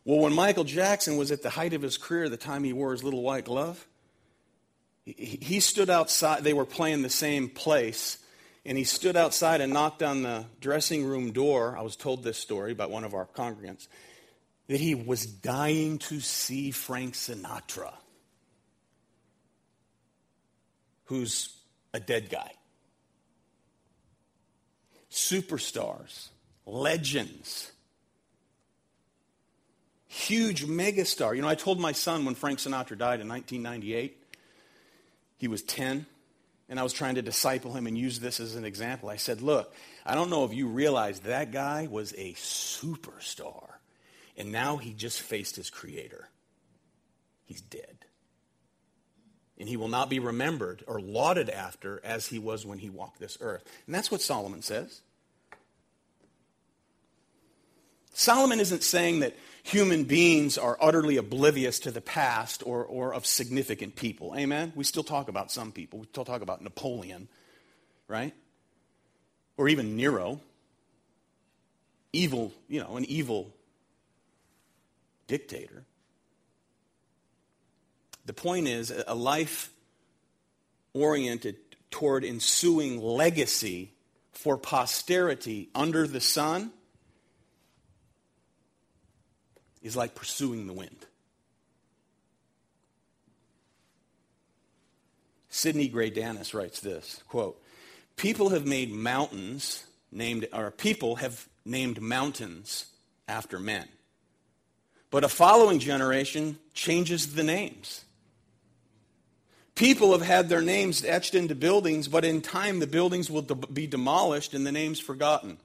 Well, 0.04 0.20
when 0.20 0.34
Michael 0.34 0.64
Jackson 0.64 1.16
was 1.16 1.30
at 1.30 1.42
the 1.42 1.50
height 1.50 1.74
of 1.74 1.82
his 1.82 1.98
career, 1.98 2.28
the 2.28 2.36
time 2.36 2.64
he 2.64 2.72
wore 2.72 2.92
his 2.92 3.04
little 3.04 3.22
white 3.22 3.44
glove, 3.44 3.86
he, 5.04 5.38
he 5.40 5.60
stood 5.60 5.90
outside. 5.90 6.44
They 6.44 6.52
were 6.54 6.64
playing 6.64 7.02
the 7.02 7.10
same 7.10 7.48
place, 7.48 8.18
and 8.64 8.78
he 8.78 8.84
stood 8.84 9.16
outside 9.16 9.60
and 9.60 9.72
knocked 9.72 10.02
on 10.02 10.22
the 10.22 10.46
dressing 10.60 11.04
room 11.04 11.32
door. 11.32 11.76
I 11.76 11.82
was 11.82 11.96
told 11.96 12.22
this 12.22 12.38
story 12.38 12.72
by 12.72 12.86
one 12.86 13.04
of 13.04 13.12
our 13.12 13.26
congregants 13.26 13.86
that 14.68 14.80
he 14.80 14.94
was 14.94 15.26
dying 15.26 15.98
to 15.98 16.20
see 16.20 16.70
Frank 16.70 17.14
Sinatra, 17.14 17.92
who's 21.04 21.56
a 21.92 22.00
dead 22.00 22.30
guy. 22.30 22.52
Superstars, 25.10 26.28
legends, 26.66 27.70
huge 30.06 30.66
megastar. 30.66 31.36
You 31.36 31.42
know, 31.42 31.48
I 31.48 31.54
told 31.54 31.78
my 31.78 31.92
son 31.92 32.24
when 32.24 32.34
Frank 32.34 32.58
Sinatra 32.58 32.98
died 32.98 33.20
in 33.20 33.28
1998, 33.28 34.20
he 35.36 35.48
was 35.48 35.62
10, 35.62 36.06
and 36.68 36.80
I 36.80 36.82
was 36.82 36.92
trying 36.92 37.16
to 37.16 37.22
disciple 37.22 37.72
him 37.72 37.86
and 37.86 37.96
use 37.96 38.20
this 38.20 38.40
as 38.40 38.56
an 38.56 38.64
example. 38.64 39.08
I 39.08 39.16
said, 39.16 39.42
Look, 39.42 39.72
I 40.06 40.14
don't 40.14 40.30
know 40.30 40.44
if 40.44 40.54
you 40.54 40.68
realize 40.68 41.20
that 41.20 41.52
guy 41.52 41.86
was 41.90 42.12
a 42.14 42.32
superstar. 42.34 43.68
And 44.36 44.50
now 44.50 44.78
he 44.78 44.92
just 44.92 45.20
faced 45.20 45.56
his 45.56 45.70
creator. 45.70 46.28
He's 47.44 47.60
dead. 47.60 48.03
And 49.58 49.68
he 49.68 49.76
will 49.76 49.88
not 49.88 50.10
be 50.10 50.18
remembered 50.18 50.82
or 50.86 51.00
lauded 51.00 51.48
after 51.48 52.00
as 52.04 52.26
he 52.26 52.38
was 52.38 52.66
when 52.66 52.78
he 52.78 52.90
walked 52.90 53.20
this 53.20 53.38
earth. 53.40 53.62
And 53.86 53.94
that's 53.94 54.10
what 54.10 54.20
Solomon 54.20 54.62
says. 54.62 55.00
Solomon 58.12 58.60
isn't 58.60 58.82
saying 58.82 59.20
that 59.20 59.36
human 59.64 60.04
beings 60.04 60.56
are 60.56 60.78
utterly 60.80 61.16
oblivious 61.16 61.80
to 61.80 61.90
the 61.90 62.00
past 62.00 62.62
or, 62.64 62.84
or 62.84 63.12
of 63.12 63.26
significant 63.26 63.96
people. 63.96 64.34
Amen? 64.36 64.72
We 64.76 64.84
still 64.84 65.02
talk 65.02 65.28
about 65.28 65.50
some 65.50 65.72
people. 65.72 66.00
We 66.00 66.06
still 66.06 66.24
talk 66.24 66.42
about 66.42 66.62
Napoleon, 66.62 67.28
right? 68.06 68.32
Or 69.56 69.68
even 69.68 69.96
Nero. 69.96 70.40
Evil, 72.12 72.52
you 72.68 72.80
know, 72.80 72.96
an 72.96 73.04
evil 73.06 73.52
dictator. 75.26 75.84
The 78.26 78.32
point 78.32 78.68
is, 78.68 78.92
a 79.06 79.14
life 79.14 79.70
oriented 80.92 81.56
toward 81.90 82.24
ensuing 82.24 83.00
legacy 83.00 83.92
for 84.32 84.56
posterity 84.56 85.68
under 85.74 86.06
the 86.06 86.20
sun 86.20 86.72
is 89.82 89.96
like 89.96 90.14
pursuing 90.14 90.66
the 90.66 90.72
wind. 90.72 91.06
Sidney 95.50 95.88
Greidanus 95.88 96.52
writes 96.52 96.80
this 96.80 97.22
quote, 97.28 97.62
People 98.16 98.50
have 98.50 98.66
made 98.66 98.90
mountains 98.90 99.86
named, 100.10 100.48
or 100.52 100.70
people 100.70 101.16
have 101.16 101.48
named 101.64 102.00
mountains 102.00 102.86
after 103.28 103.58
men. 103.58 103.86
But 105.10 105.24
a 105.24 105.28
following 105.28 105.78
generation 105.78 106.58
changes 106.72 107.34
the 107.34 107.44
names. 107.44 108.04
People 109.74 110.12
have 110.12 110.22
had 110.22 110.48
their 110.48 110.60
names 110.60 111.04
etched 111.04 111.34
into 111.34 111.54
buildings, 111.54 112.06
but 112.06 112.24
in 112.24 112.40
time 112.40 112.78
the 112.78 112.86
buildings 112.86 113.28
will 113.28 113.42
be 113.42 113.86
demolished 113.86 114.54
and 114.54 114.64
the 114.64 114.72
names 114.72 115.00
forgotten. 115.00 115.58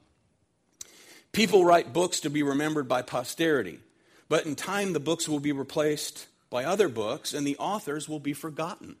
People 1.32 1.64
write 1.64 1.92
books 1.92 2.20
to 2.20 2.30
be 2.30 2.42
remembered 2.42 2.88
by 2.88 3.02
posterity, 3.02 3.78
but 4.28 4.46
in 4.46 4.56
time 4.56 4.92
the 4.92 5.00
books 5.00 5.28
will 5.28 5.38
be 5.38 5.52
replaced 5.52 6.26
by 6.50 6.64
other 6.64 6.88
books 6.88 7.32
and 7.32 7.46
the 7.46 7.56
authors 7.58 8.08
will 8.08 8.18
be 8.18 8.32
forgotten. 8.32 8.96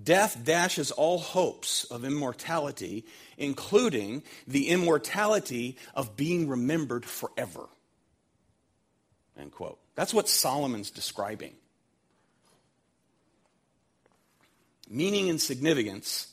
Death 0.00 0.42
dashes 0.44 0.90
all 0.90 1.18
hopes 1.18 1.84
of 1.84 2.04
immortality, 2.04 3.04
including 3.36 4.22
the 4.46 4.68
immortality 4.68 5.76
of 5.94 6.16
being 6.16 6.48
remembered 6.48 7.04
forever. 7.04 7.68
End 9.38 9.52
quote. 9.52 9.78
That's 9.94 10.14
what 10.14 10.28
Solomon's 10.28 10.90
describing. 10.90 11.54
Meaning 14.92 15.30
and 15.30 15.40
significance 15.40 16.26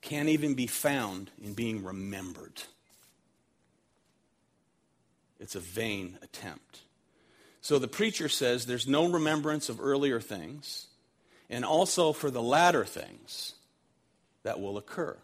can't 0.00 0.28
even 0.28 0.54
be 0.54 0.68
found 0.68 1.28
in 1.42 1.54
being 1.54 1.82
remembered. 1.82 2.62
It's 5.40 5.56
a 5.56 5.60
vain 5.60 6.18
attempt. 6.22 6.82
So 7.60 7.80
the 7.80 7.88
preacher 7.88 8.28
says 8.28 8.64
there's 8.64 8.86
no 8.86 9.08
remembrance 9.08 9.68
of 9.68 9.80
earlier 9.80 10.20
things, 10.20 10.86
and 11.50 11.64
also 11.64 12.12
for 12.12 12.30
the 12.30 12.40
latter 12.40 12.84
things 12.84 13.54
that 14.44 14.60
will 14.60 14.78
occur. 14.78 15.18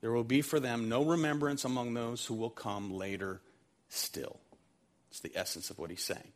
There 0.00 0.12
will 0.12 0.24
be 0.24 0.40
for 0.40 0.58
them 0.58 0.88
no 0.88 1.04
remembrance 1.04 1.66
among 1.66 1.92
those 1.92 2.24
who 2.24 2.34
will 2.34 2.48
come 2.48 2.94
later 2.94 3.42
still. 3.90 4.40
It's 5.10 5.20
the 5.20 5.32
essence 5.34 5.68
of 5.68 5.78
what 5.78 5.90
he's 5.90 6.02
saying. 6.02 6.32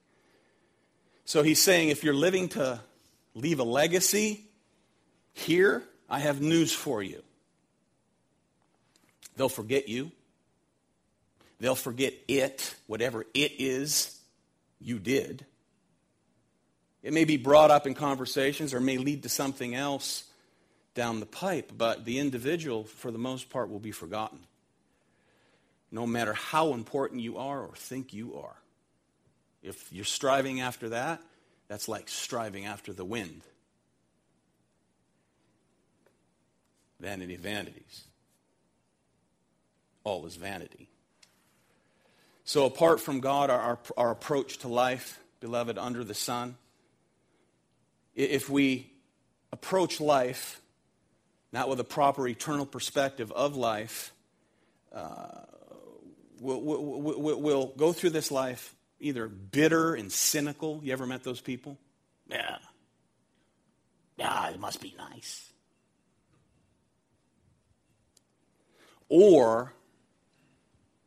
So 1.25 1.43
he's 1.43 1.63
saying 1.63 1.89
if 1.89 2.05
you're 2.05 2.13
living 2.13 2.51
to 2.51 2.81
leave 3.35 3.61
a 3.61 3.65
legacy 3.65 4.49
here, 5.33 5.83
I 6.09 6.21
have 6.21 6.41
news 6.41 6.73
for 6.73 7.03
you. 7.03 7.23
They'll 9.37 9.49
forget 9.49 9.89
you. 9.89 10.13
They'll 11.61 11.75
forget 11.75 12.13
it, 12.29 12.75
whatever 12.87 13.25
it 13.35 13.53
is 13.59 14.19
you 14.81 14.99
did. 14.99 15.47
It 17.03 17.13
may 17.13 17.25
be 17.25 17.37
brought 17.37 17.71
up 17.71 17.87
in 17.87 17.95
conversations 17.95 18.75
or 18.75 18.81
may 18.81 18.99
lead 18.99 19.23
to 19.25 19.29
something 19.29 19.75
else 19.75 20.25
down 20.95 21.21
the 21.21 21.27
pipe, 21.27 21.73
but 21.77 22.05
the 22.05 22.19
individual, 22.19 22.85
for 22.85 23.11
the 23.11 23.19
most 23.19 23.49
part, 23.49 23.71
will 23.71 23.81
be 23.81 23.93
forgotten. 23.93 24.41
No 25.91 26.07
matter 26.07 26.33
how 26.33 26.75
important 26.75 27.21
you 27.21 27.39
are 27.39 27.61
or 27.61 27.75
think 27.75 28.13
you 28.13 28.37
are. 28.37 28.57
If 29.63 29.93
you're 29.93 30.05
striving 30.05 30.61
after 30.61 30.91
that, 30.91 31.23
that's 31.69 31.89
like 31.89 32.09
striving 32.09 32.67
after 32.67 32.93
the 32.93 33.05
wind. 33.05 33.43
Vanity 37.03 37.35
vanities. 37.35 38.05
All 40.05 40.25
is 40.25 40.37
vanity. 40.37 40.89
So, 42.45 42.65
apart 42.65 43.01
from 43.01 43.19
God, 43.19 43.51
our, 43.51 43.79
our 43.97 44.13
approach 44.13 44.59
to 44.59 44.69
life, 44.69 45.19
beloved, 45.41 45.79
under 45.79 46.05
the 46.05 46.15
sun, 46.15 46.57
if 48.15 48.49
we 48.49 48.93
approach 49.53 50.01
life 50.01 50.61
not 51.53 51.69
with 51.69 51.81
a 51.81 51.85
proper 51.85 52.27
eternal 52.27 52.67
perspective 52.67 53.33
of 53.33 53.57
life, 53.57 54.13
uh, 54.95 55.43
we'll, 56.41 56.61
we'll, 56.61 57.41
we'll, 57.41 57.67
go 57.77 57.93
through 57.93 58.11
this 58.11 58.31
life 58.31 58.75
either 59.01 59.29
bitter 59.29 59.95
and 59.95 60.11
cynical. 60.11 60.81
You 60.83 60.93
ever 60.93 61.07
met 61.07 61.25
those 61.25 61.41
people? 61.41 61.79
Yeah. 62.29 62.59
Yeah, 64.17 64.51
it 64.51 64.61
must 64.61 64.81
be 64.81 64.95
nice. 64.97 65.52
Or, 69.15 69.75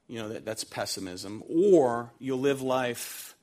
you 0.08 0.20
know, 0.20 0.30
that, 0.30 0.45
that's 0.45 0.64
pessimism. 0.64 1.41
Or 1.49 2.12
you'll 2.20 2.39
live 2.39 2.62
life 2.62 3.36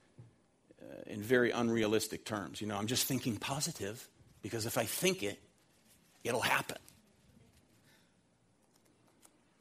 uh, 0.80 1.02
in 1.06 1.20
very 1.20 1.50
unrealistic 1.50 2.24
terms. 2.24 2.60
You 2.60 2.68
know, 2.68 2.76
I'm 2.76 2.86
just 2.86 3.08
thinking 3.08 3.38
positive 3.38 4.08
because 4.40 4.64
if 4.64 4.78
I 4.78 4.84
think 4.84 5.24
it, 5.24 5.40
it'll 6.22 6.42
happen. 6.42 6.78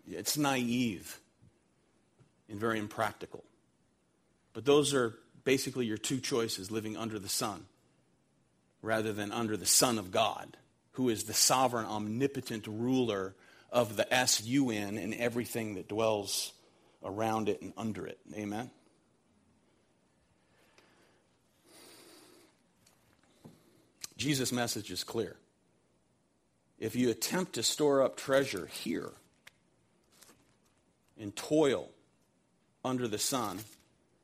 It's 0.07 0.37
naive 0.37 1.19
and 2.47 2.59
very 2.59 2.77
impractical. 2.77 3.43
But 4.53 4.65
those 4.65 4.93
are 4.93 5.15
basically 5.43 5.87
your 5.87 5.97
two 5.97 6.19
choices 6.19 6.69
living 6.69 6.95
under 6.95 7.17
the 7.17 7.29
sun 7.29 7.65
rather 8.83 9.13
than 9.13 9.31
under 9.31 9.57
the 9.57 9.65
Son 9.65 9.97
of 9.97 10.11
God, 10.11 10.57
who 10.91 11.09
is 11.09 11.23
the 11.23 11.33
sovereign, 11.33 11.87
omnipotent 11.87 12.67
ruler 12.67 13.33
of 13.71 13.95
the 13.95 14.13
S-U-N 14.13 14.97
and 14.97 15.13
everything 15.13 15.75
that 15.75 15.87
dwells 15.87 16.51
around 17.03 17.49
it 17.49 17.61
and 17.61 17.73
under 17.77 18.05
it. 18.05 18.19
Amen? 18.35 18.69
Jesus' 24.17 24.51
message 24.51 24.91
is 24.91 25.03
clear. 25.03 25.35
if 26.81 26.95
you 26.95 27.11
attempt 27.11 27.53
to 27.53 27.63
store 27.63 28.01
up 28.01 28.17
treasure 28.17 28.65
here 28.65 29.11
and 31.17 31.33
toil 31.35 31.89
under 32.83 33.07
the 33.07 33.19
sun 33.19 33.59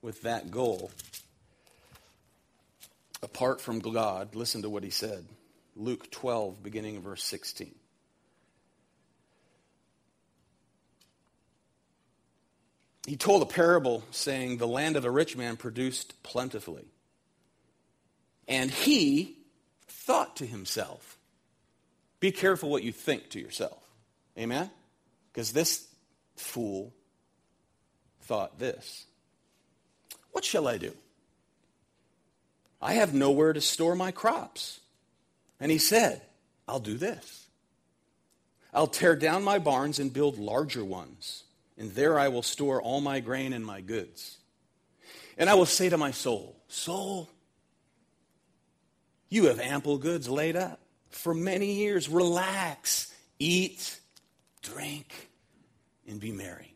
with 0.02 0.24
that 0.24 0.50
goal, 0.50 0.92
apart 3.22 3.62
from 3.62 3.80
God, 3.80 4.36
listen 4.36 4.64
to 4.64 4.70
what 4.70 4.84
he 4.84 4.90
said. 4.90 5.24
Luke 5.76 6.10
12, 6.10 6.64
beginning 6.64 6.98
of 6.98 7.04
verse 7.04 7.24
16. 7.24 7.76
He 13.08 13.16
told 13.16 13.42
a 13.42 13.46
parable 13.46 14.04
saying, 14.12 14.58
The 14.58 14.68
land 14.68 14.98
of 14.98 15.06
a 15.06 15.10
rich 15.10 15.38
man 15.38 15.56
produced 15.56 16.22
plentifully. 16.24 16.86
And 18.50 18.70
he 18.70 19.38
thought 19.88 20.36
to 20.36 20.46
himself, 20.46 21.18
Be 22.20 22.32
careful 22.32 22.70
what 22.70 22.84
you 22.84 22.92
think 22.92 23.30
to 23.30 23.40
yourself. 23.40 23.82
Amen? 24.38 24.70
Because 25.32 25.54
this 25.54 25.88
fool 26.36 26.94
thought 28.22 28.60
this 28.60 29.06
What 30.32 30.44
shall 30.44 30.68
I 30.68 30.78
do? 30.78 30.92
I 32.82 32.94
have 32.94 33.14
nowhere 33.14 33.54
to 33.54 33.62
store 33.62 33.96
my 33.96 34.12
crops. 34.12 34.82
And 35.60 35.72
he 35.72 35.80
said, 35.80 36.22
I'll 36.68 36.80
do 36.80 36.98
this. 36.98 37.48
I'll 38.74 38.86
tear 38.86 39.16
down 39.16 39.44
my 39.44 39.58
barns 39.60 39.98
and 39.98 40.14
build 40.14 40.38
larger 40.38 40.86
ones, 40.86 41.44
and 41.78 41.92
there 41.92 42.18
I 42.18 42.30
will 42.30 42.44
store 42.44 42.82
all 42.82 43.02
my 43.02 43.20
grain 43.20 43.54
and 43.54 43.66
my 43.66 43.82
goods. 43.82 44.38
And 45.38 45.50
I 45.50 45.54
will 45.54 45.66
say 45.66 45.90
to 45.90 45.98
my 45.98 46.12
soul, 46.12 46.56
Soul, 46.68 47.30
you 49.30 49.46
have 49.46 49.60
ample 49.60 49.98
goods 49.98 50.28
laid 50.28 50.56
up 50.56 50.80
for 51.10 51.34
many 51.34 51.74
years. 51.74 52.10
Relax, 52.10 53.14
eat, 53.40 54.00
drink, 54.62 55.30
and 56.08 56.20
be 56.20 56.32
merry. 56.32 56.76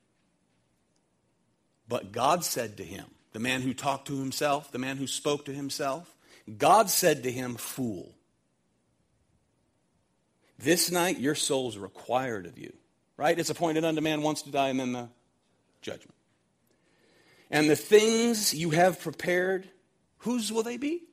But 1.87 2.11
God 2.11 2.43
said 2.43 2.77
to 2.77 2.83
him, 2.83 3.05
the 3.33 3.39
man 3.39 3.61
who 3.61 3.73
talked 3.73 4.07
to 4.07 4.17
himself, 4.17 4.71
the 4.71 4.79
man 4.79 4.97
who 4.97 5.07
spoke 5.07 5.45
to 5.45 5.53
himself, 5.53 6.13
God 6.57 6.89
said 6.89 7.23
to 7.23 7.31
him, 7.31 7.55
Fool, 7.55 8.13
this 10.59 10.91
night 10.91 11.19
your 11.19 11.35
soul 11.35 11.69
is 11.69 11.77
required 11.77 12.45
of 12.45 12.57
you. 12.57 12.73
Right? 13.17 13.37
It's 13.37 13.49
appointed 13.49 13.85
unto 13.85 14.01
man 14.01 14.21
once 14.21 14.41
to 14.43 14.51
die 14.51 14.69
and 14.69 14.79
then 14.79 14.93
the 14.93 15.09
judgment. 15.81 16.15
And 17.49 17.69
the 17.69 17.75
things 17.75 18.53
you 18.53 18.71
have 18.71 19.01
prepared, 19.01 19.67
whose 20.19 20.51
will 20.51 20.63
they 20.63 20.77
be? 20.77 21.03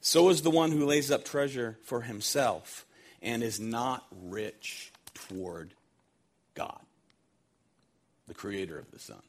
So 0.00 0.28
is 0.28 0.42
the 0.42 0.50
one 0.50 0.70
who 0.70 0.84
lays 0.84 1.10
up 1.10 1.24
treasure 1.24 1.78
for 1.82 2.02
himself 2.02 2.84
and 3.22 3.42
is 3.42 3.58
not 3.58 4.06
rich 4.10 4.92
toward 5.14 5.72
God, 6.54 6.80
the 8.28 8.34
creator 8.34 8.78
of 8.78 8.90
the 8.90 8.98
sun. 8.98 9.22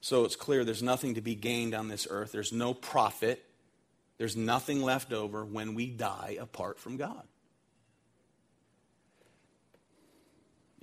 So 0.00 0.24
it's 0.24 0.36
clear 0.36 0.64
there's 0.64 0.82
nothing 0.82 1.16
to 1.16 1.20
be 1.20 1.34
gained 1.34 1.74
on 1.74 1.88
this 1.88 2.06
earth. 2.08 2.32
There's 2.32 2.52
no 2.52 2.72
profit. 2.72 3.44
There's 4.16 4.36
nothing 4.36 4.82
left 4.82 5.12
over 5.12 5.44
when 5.44 5.74
we 5.74 5.90
die 5.90 6.38
apart 6.40 6.78
from 6.78 6.96
God. 6.96 7.24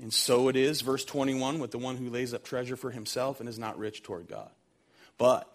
And 0.02 0.14
so 0.14 0.48
it 0.48 0.56
is, 0.56 0.82
verse 0.82 1.06
21, 1.06 1.60
with 1.60 1.72
the 1.72 1.78
one 1.78 1.98
who 1.98 2.10
lays 2.10 2.34
up 2.34 2.44
treasure 2.44 2.76
for 2.76 2.91
himself 2.91 3.39
and 3.39 3.48
is 3.48 3.60
not 3.60 3.78
rich 3.78 4.04
toward 4.04 4.28
God. 4.28 4.50
But 5.18 5.48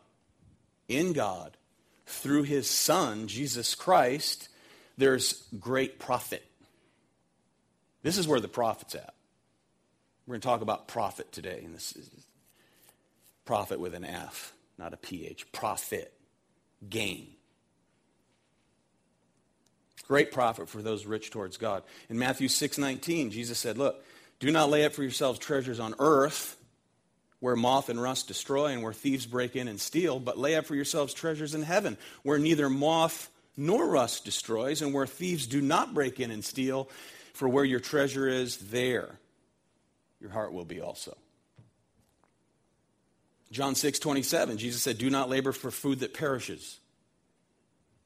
in 0.88 1.12
God, 1.12 1.56
through 2.06 2.44
his 2.44 2.68
Son, 2.68 3.26
Jesus 3.26 3.74
Christ, 3.74 4.48
there's 4.96 5.44
great 5.58 5.98
profit. 5.98 6.44
This 8.02 8.16
is 8.16 8.28
where 8.28 8.40
the 8.40 8.48
profit's 8.48 8.94
at. 8.94 9.14
We're 10.26 10.32
going 10.32 10.40
to 10.40 10.46
talk 10.46 10.60
about 10.60 10.88
profit 10.88 11.32
today, 11.32 11.62
and 11.64 11.74
this 11.74 11.96
is 11.96 12.08
profit 13.44 13.80
with 13.80 13.94
an 13.94 14.04
F, 14.04 14.52
not 14.78 14.92
a 14.92 14.96
PH. 14.96 15.50
Profit, 15.52 16.12
gain. 16.88 17.28
Great 20.06 20.32
profit 20.32 20.68
for 20.68 20.80
those 20.80 21.04
rich 21.04 21.30
towards 21.30 21.56
God. 21.58 21.82
In 22.08 22.18
Matthew 22.18 22.48
6 22.48 22.78
19, 22.78 23.30
Jesus 23.30 23.58
said, 23.58 23.76
Look, 23.76 24.02
do 24.38 24.50
not 24.50 24.70
lay 24.70 24.84
up 24.84 24.92
for 24.92 25.02
yourselves 25.02 25.38
treasures 25.38 25.80
on 25.80 25.94
earth 25.98 26.56
where 27.40 27.56
moth 27.56 27.88
and 27.88 28.00
rust 28.00 28.26
destroy 28.28 28.66
and 28.66 28.82
where 28.82 28.92
thieves 28.92 29.26
break 29.26 29.54
in 29.54 29.68
and 29.68 29.80
steal, 29.80 30.18
but 30.18 30.38
lay 30.38 30.56
up 30.56 30.66
for 30.66 30.74
yourselves 30.74 31.14
treasures 31.14 31.54
in 31.54 31.62
heaven, 31.62 31.96
where 32.22 32.38
neither 32.38 32.68
moth 32.68 33.30
nor 33.56 33.86
rust 33.86 34.24
destroys, 34.24 34.82
and 34.82 34.92
where 34.94 35.06
thieves 35.06 35.46
do 35.46 35.60
not 35.60 35.94
break 35.94 36.20
in 36.20 36.30
and 36.30 36.44
steal. 36.44 36.88
For 37.34 37.48
where 37.48 37.64
your 37.64 37.80
treasure 37.80 38.26
is, 38.26 38.56
there 38.56 39.18
your 40.20 40.30
heart 40.30 40.52
will 40.52 40.64
be 40.64 40.80
also. 40.80 41.16
John 43.50 43.74
6, 43.74 43.98
27, 44.00 44.58
Jesus 44.58 44.82
said, 44.82 44.98
Do 44.98 45.08
not 45.08 45.30
labor 45.30 45.52
for 45.52 45.70
food 45.70 46.00
that 46.00 46.14
perishes, 46.14 46.78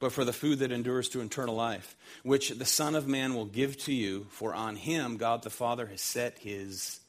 but 0.03 0.11
for 0.11 0.25
the 0.25 0.33
food 0.33 0.59
that 0.59 0.73
endures 0.73 1.07
to 1.07 1.21
eternal 1.21 1.55
life, 1.55 1.95
which 2.23 2.49
the 2.49 2.65
Son 2.65 2.93
of 2.93 3.07
Man 3.07 3.35
will 3.35 3.45
give 3.45 3.77
to 3.83 3.93
you, 3.93 4.27
for 4.31 4.53
on 4.53 4.75
him 4.75 5.15
God 5.15 5.43
the 5.43 5.49
Father 5.49 5.85
has 5.85 6.01
set 6.01 6.39
his 6.39 6.99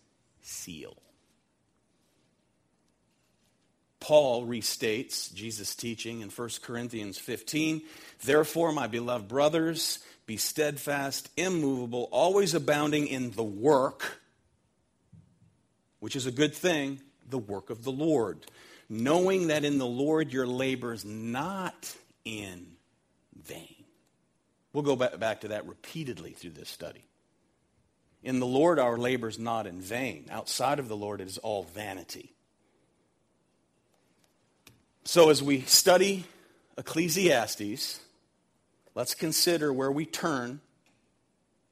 seal. 0.43 0.97
Paul 3.99 4.47
restates 4.47 5.35
Jesus' 5.35 5.75
teaching 5.75 6.21
in 6.21 6.29
1 6.29 6.49
Corinthians 6.63 7.19
15. 7.19 7.83
Therefore, 8.23 8.71
my 8.71 8.87
beloved 8.87 9.27
brothers, 9.27 9.99
be 10.25 10.37
steadfast, 10.37 11.29
immovable, 11.37 12.09
always 12.13 12.55
abounding 12.55 13.09
in 13.09 13.33
the 13.33 13.43
work, 13.43 14.21
which 15.99 16.15
is 16.15 16.27
a 16.27 16.31
good 16.31 16.55
thing, 16.55 17.01
the 17.29 17.39
work 17.39 17.71
of 17.71 17.83
the 17.83 17.91
Lord, 17.91 18.47
knowing 18.89 19.49
that 19.49 19.65
in 19.65 19.79
the 19.79 19.85
Lord 19.85 20.33
your 20.33 20.47
labor 20.47 20.93
is 20.93 21.05
not 21.05 21.97
in 22.25 22.74
vain. 23.47 23.85
We'll 24.73 24.83
go 24.83 24.97
back 24.97 25.43
to 25.43 25.49
that 25.49 25.67
repeatedly 25.67 26.33
through 26.33 26.51
this 26.51 26.69
study. 26.69 27.05
In 28.25 28.41
the 28.41 28.47
Lord, 28.47 28.79
our 28.79 28.97
labor 28.97 29.29
is 29.29 29.39
not 29.39 29.67
in 29.67 29.81
vain. 29.81 30.27
Outside 30.31 30.79
of 30.79 30.89
the 30.89 30.97
Lord, 30.97 31.21
it 31.21 31.29
is 31.29 31.39
all 31.39 31.63
vanity. 31.63 32.33
So, 35.05 35.29
as 35.29 35.43
we 35.43 35.61
study 35.61 36.25
Ecclesiastes, 36.79 38.01
let's 38.95 39.15
consider 39.15 39.73
where 39.73 39.93
we 39.93 40.07
turn. 40.07 40.61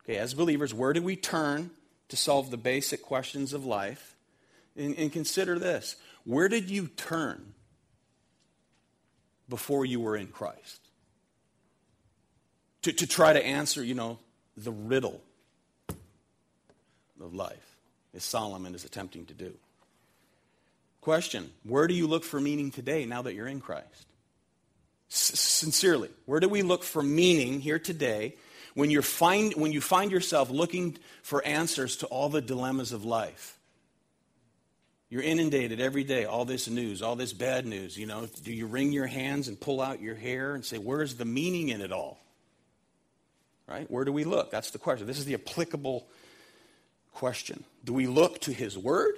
Okay, 0.05 0.19
as 0.19 0.35
believers, 0.35 0.75
where 0.75 0.93
do 0.93 1.03
we 1.03 1.17
turn 1.17 1.71
to 2.09 2.17
solve 2.17 2.51
the 2.51 2.59
basic 2.59 3.03
questions 3.03 3.55
of 3.55 3.65
life? 3.65 4.15
And, 4.77 4.95
and 4.97 5.11
consider 5.11 5.59
this 5.59 5.97
where 6.25 6.49
did 6.49 6.71
you 6.71 6.89
turn 6.89 7.55
before 9.49 9.87
you 9.87 10.01
were 10.01 10.17
in 10.17 10.29
Christ? 10.29 10.82
To, 12.83 12.93
to 12.93 13.07
try 13.07 13.33
to 13.33 13.45
answer, 13.45 13.83
you 13.83 13.95
know, 13.95 14.19
the 14.57 14.73
riddle 14.73 15.21
of 17.21 17.35
life, 17.35 17.77
as 18.15 18.25
Solomon 18.25 18.75
is 18.75 18.85
attempting 18.85 19.27
to 19.27 19.35
do. 19.35 19.53
Question 21.01 21.51
Where 21.65 21.87
do 21.87 21.95
you 21.95 22.07
look 22.07 22.25
for 22.25 22.41
meaning 22.41 22.71
today 22.71 23.05
now 23.07 23.23
that 23.23 23.35
you're 23.35 23.47
in 23.47 23.61
Christ? 23.61 24.07
Sincerely, 25.09 26.09
where 26.25 26.41
do 26.41 26.49
we 26.49 26.63
look 26.63 26.83
for 26.83 27.03
meaning 27.03 27.61
here 27.61 27.79
today 27.79 28.35
when, 28.75 28.91
you 28.91 29.03
find, 29.03 29.53
when 29.55 29.71
you 29.71 29.83
find 29.83 30.11
yourself 30.11 30.49
looking 30.49 30.97
for 31.23 31.45
answers 31.45 31.97
to 31.97 32.07
all 32.07 32.31
the 32.31 32.41
dilemmas 32.41 32.93
of 32.93 33.05
life? 33.05 33.59
You're 35.11 35.23
inundated 35.23 35.79
every 35.79 36.05
day, 36.05 36.25
all 36.25 36.47
this 36.47 36.71
news, 36.71 37.03
all 37.03 37.17
this 37.17 37.35
bad 37.35 37.67
news. 37.67 37.99
You 37.99 38.07
know, 38.07 38.27
do 38.43 38.51
you 38.51 38.67
wring 38.67 38.93
your 38.93 39.07
hands 39.07 39.49
and 39.49 39.61
pull 39.61 39.83
out 39.83 40.01
your 40.01 40.15
hair 40.15 40.55
and 40.55 40.65
say, 40.65 40.79
Where's 40.79 41.17
the 41.17 41.27
meaning 41.27 41.69
in 41.69 41.83
it 41.83 41.93
all? 41.93 42.22
Right? 43.73 43.91
Where 43.91 44.05
do 44.05 44.13
we 44.13 44.25
look? 44.25 44.51
That's 44.51 44.71
the 44.71 44.79
question. 44.79 45.07
This 45.07 45.19
is 45.19 45.25
the 45.25 45.33
applicable 45.33 46.07
question. 47.15 47.65
Do 47.83 47.95
we 47.95 48.07
look 48.07 48.39
to 48.41 48.53
His 48.53 48.77
Word? 48.77 49.15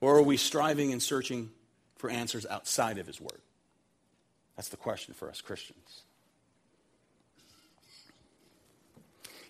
Or 0.00 0.18
are 0.18 0.22
we 0.22 0.36
striving 0.36 0.92
and 0.92 1.02
searching 1.02 1.50
for 1.96 2.08
answers 2.10 2.46
outside 2.46 2.98
of 2.98 3.08
His 3.08 3.20
Word? 3.20 3.40
That's 4.54 4.68
the 4.68 4.76
question 4.76 5.14
for 5.14 5.28
us 5.28 5.40
Christians. 5.40 6.02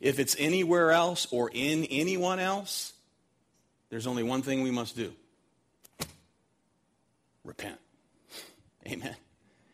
If 0.01 0.19
it's 0.19 0.35
anywhere 0.39 0.93
else 0.93 1.27
or 1.31 1.51
in 1.53 1.85
anyone 1.85 2.39
else, 2.39 2.95
there's 3.91 4.07
only 4.07 4.23
one 4.23 4.41
thing 4.41 4.63
we 4.63 4.71
must 4.71 4.97
do 4.97 5.13
repent. 7.45 7.79
Amen. 8.87 9.17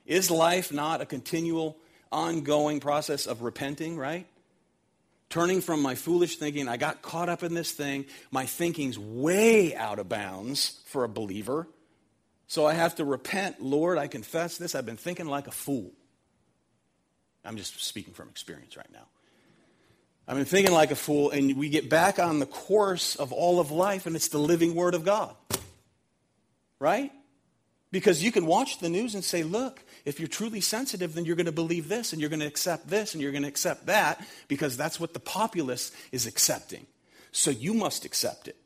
Is 0.04 0.32
life 0.32 0.72
not 0.72 1.00
a 1.00 1.06
continual, 1.06 1.76
ongoing 2.10 2.80
process 2.80 3.26
of 3.26 3.42
repenting, 3.42 3.96
right? 3.96 4.26
turning 5.30 5.60
from 5.60 5.82
my 5.82 5.94
foolish 5.94 6.36
thinking. 6.36 6.68
I 6.68 6.76
got 6.76 7.02
caught 7.02 7.28
up 7.28 7.42
in 7.42 7.54
this 7.54 7.72
thing. 7.72 8.06
My 8.30 8.46
thinking's 8.46 8.98
way 8.98 9.74
out 9.74 9.98
of 9.98 10.08
bounds 10.08 10.80
for 10.86 11.04
a 11.04 11.08
believer. 11.08 11.68
So 12.46 12.66
I 12.66 12.74
have 12.74 12.94
to 12.96 13.04
repent. 13.04 13.62
Lord, 13.62 13.98
I 13.98 14.06
confess 14.06 14.56
this. 14.56 14.74
I've 14.74 14.86
been 14.86 14.96
thinking 14.96 15.26
like 15.26 15.46
a 15.46 15.52
fool. 15.52 15.92
I'm 17.44 17.56
just 17.56 17.82
speaking 17.84 18.14
from 18.14 18.28
experience 18.28 18.76
right 18.76 18.90
now. 18.92 19.06
I've 20.26 20.36
been 20.36 20.44
thinking 20.44 20.74
like 20.74 20.90
a 20.90 20.96
fool, 20.96 21.30
and 21.30 21.56
we 21.56 21.70
get 21.70 21.88
back 21.88 22.18
on 22.18 22.38
the 22.38 22.46
course 22.46 23.16
of 23.16 23.32
all 23.32 23.60
of 23.60 23.70
life, 23.70 24.04
and 24.04 24.14
it's 24.14 24.28
the 24.28 24.38
living 24.38 24.74
Word 24.74 24.94
of 24.94 25.04
God. 25.04 25.34
Right? 26.78 27.10
Because 27.90 28.22
you 28.22 28.30
can 28.30 28.44
watch 28.44 28.78
the 28.78 28.90
news 28.90 29.14
and 29.14 29.24
say, 29.24 29.42
look, 29.42 29.82
if 30.08 30.18
you're 30.18 30.28
truly 30.28 30.62
sensitive, 30.62 31.14
then 31.14 31.26
you're 31.26 31.36
going 31.36 31.46
to 31.46 31.52
believe 31.52 31.88
this, 31.88 32.12
and 32.12 32.20
you're 32.20 32.30
going 32.30 32.40
to 32.40 32.46
accept 32.46 32.88
this, 32.88 33.12
and 33.12 33.22
you're 33.22 33.30
going 33.32 33.42
to 33.42 33.48
accept 33.48 33.86
that, 33.86 34.26
because 34.48 34.76
that's 34.76 34.98
what 34.98 35.12
the 35.12 35.20
populace 35.20 35.92
is 36.12 36.26
accepting. 36.26 36.86
So 37.30 37.50
you 37.50 37.74
must 37.74 38.06
accept 38.06 38.48
it, 38.48 38.56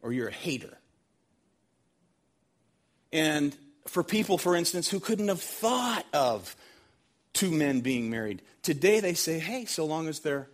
or 0.00 0.12
you're 0.12 0.28
a 0.28 0.32
hater. 0.32 0.78
And 3.12 3.56
for 3.88 4.04
people, 4.04 4.38
for 4.38 4.54
instance, 4.54 4.88
who 4.88 5.00
couldn't 5.00 5.26
have 5.26 5.42
thought 5.42 6.06
of 6.12 6.54
two 7.32 7.50
men 7.50 7.80
being 7.80 8.10
married, 8.10 8.42
today 8.62 9.00
they 9.00 9.14
say, 9.14 9.40
hey, 9.40 9.64
so 9.64 9.86
long 9.86 10.06
as 10.06 10.20
they're 10.20 10.48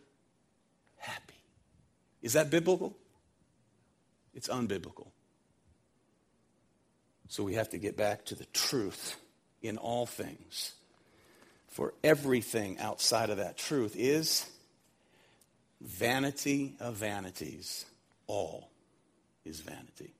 happy. 0.96 1.34
Is 2.22 2.32
that 2.32 2.48
biblical? 2.48 2.96
It's 4.34 4.48
unbiblical. 4.48 5.08
So 7.28 7.42
we 7.42 7.54
have 7.54 7.68
to 7.70 7.78
get 7.78 7.98
back 7.98 8.24
to 8.26 8.34
the 8.34 8.46
truth 8.46 9.16
in 9.62 9.78
all 9.78 10.06
things. 10.06 10.72
For 11.68 11.92
everything 12.02 12.78
outside 12.78 13.30
of 13.30 13.36
that 13.36 13.58
truth 13.58 13.94
is 13.98 14.48
vanity 15.80 16.74
of 16.80 16.94
vanities. 16.94 17.84
All 18.26 18.70
is 19.44 19.60
vanity. 19.60 20.14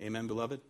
Amen, 0.00 0.26
beloved? 0.26 0.60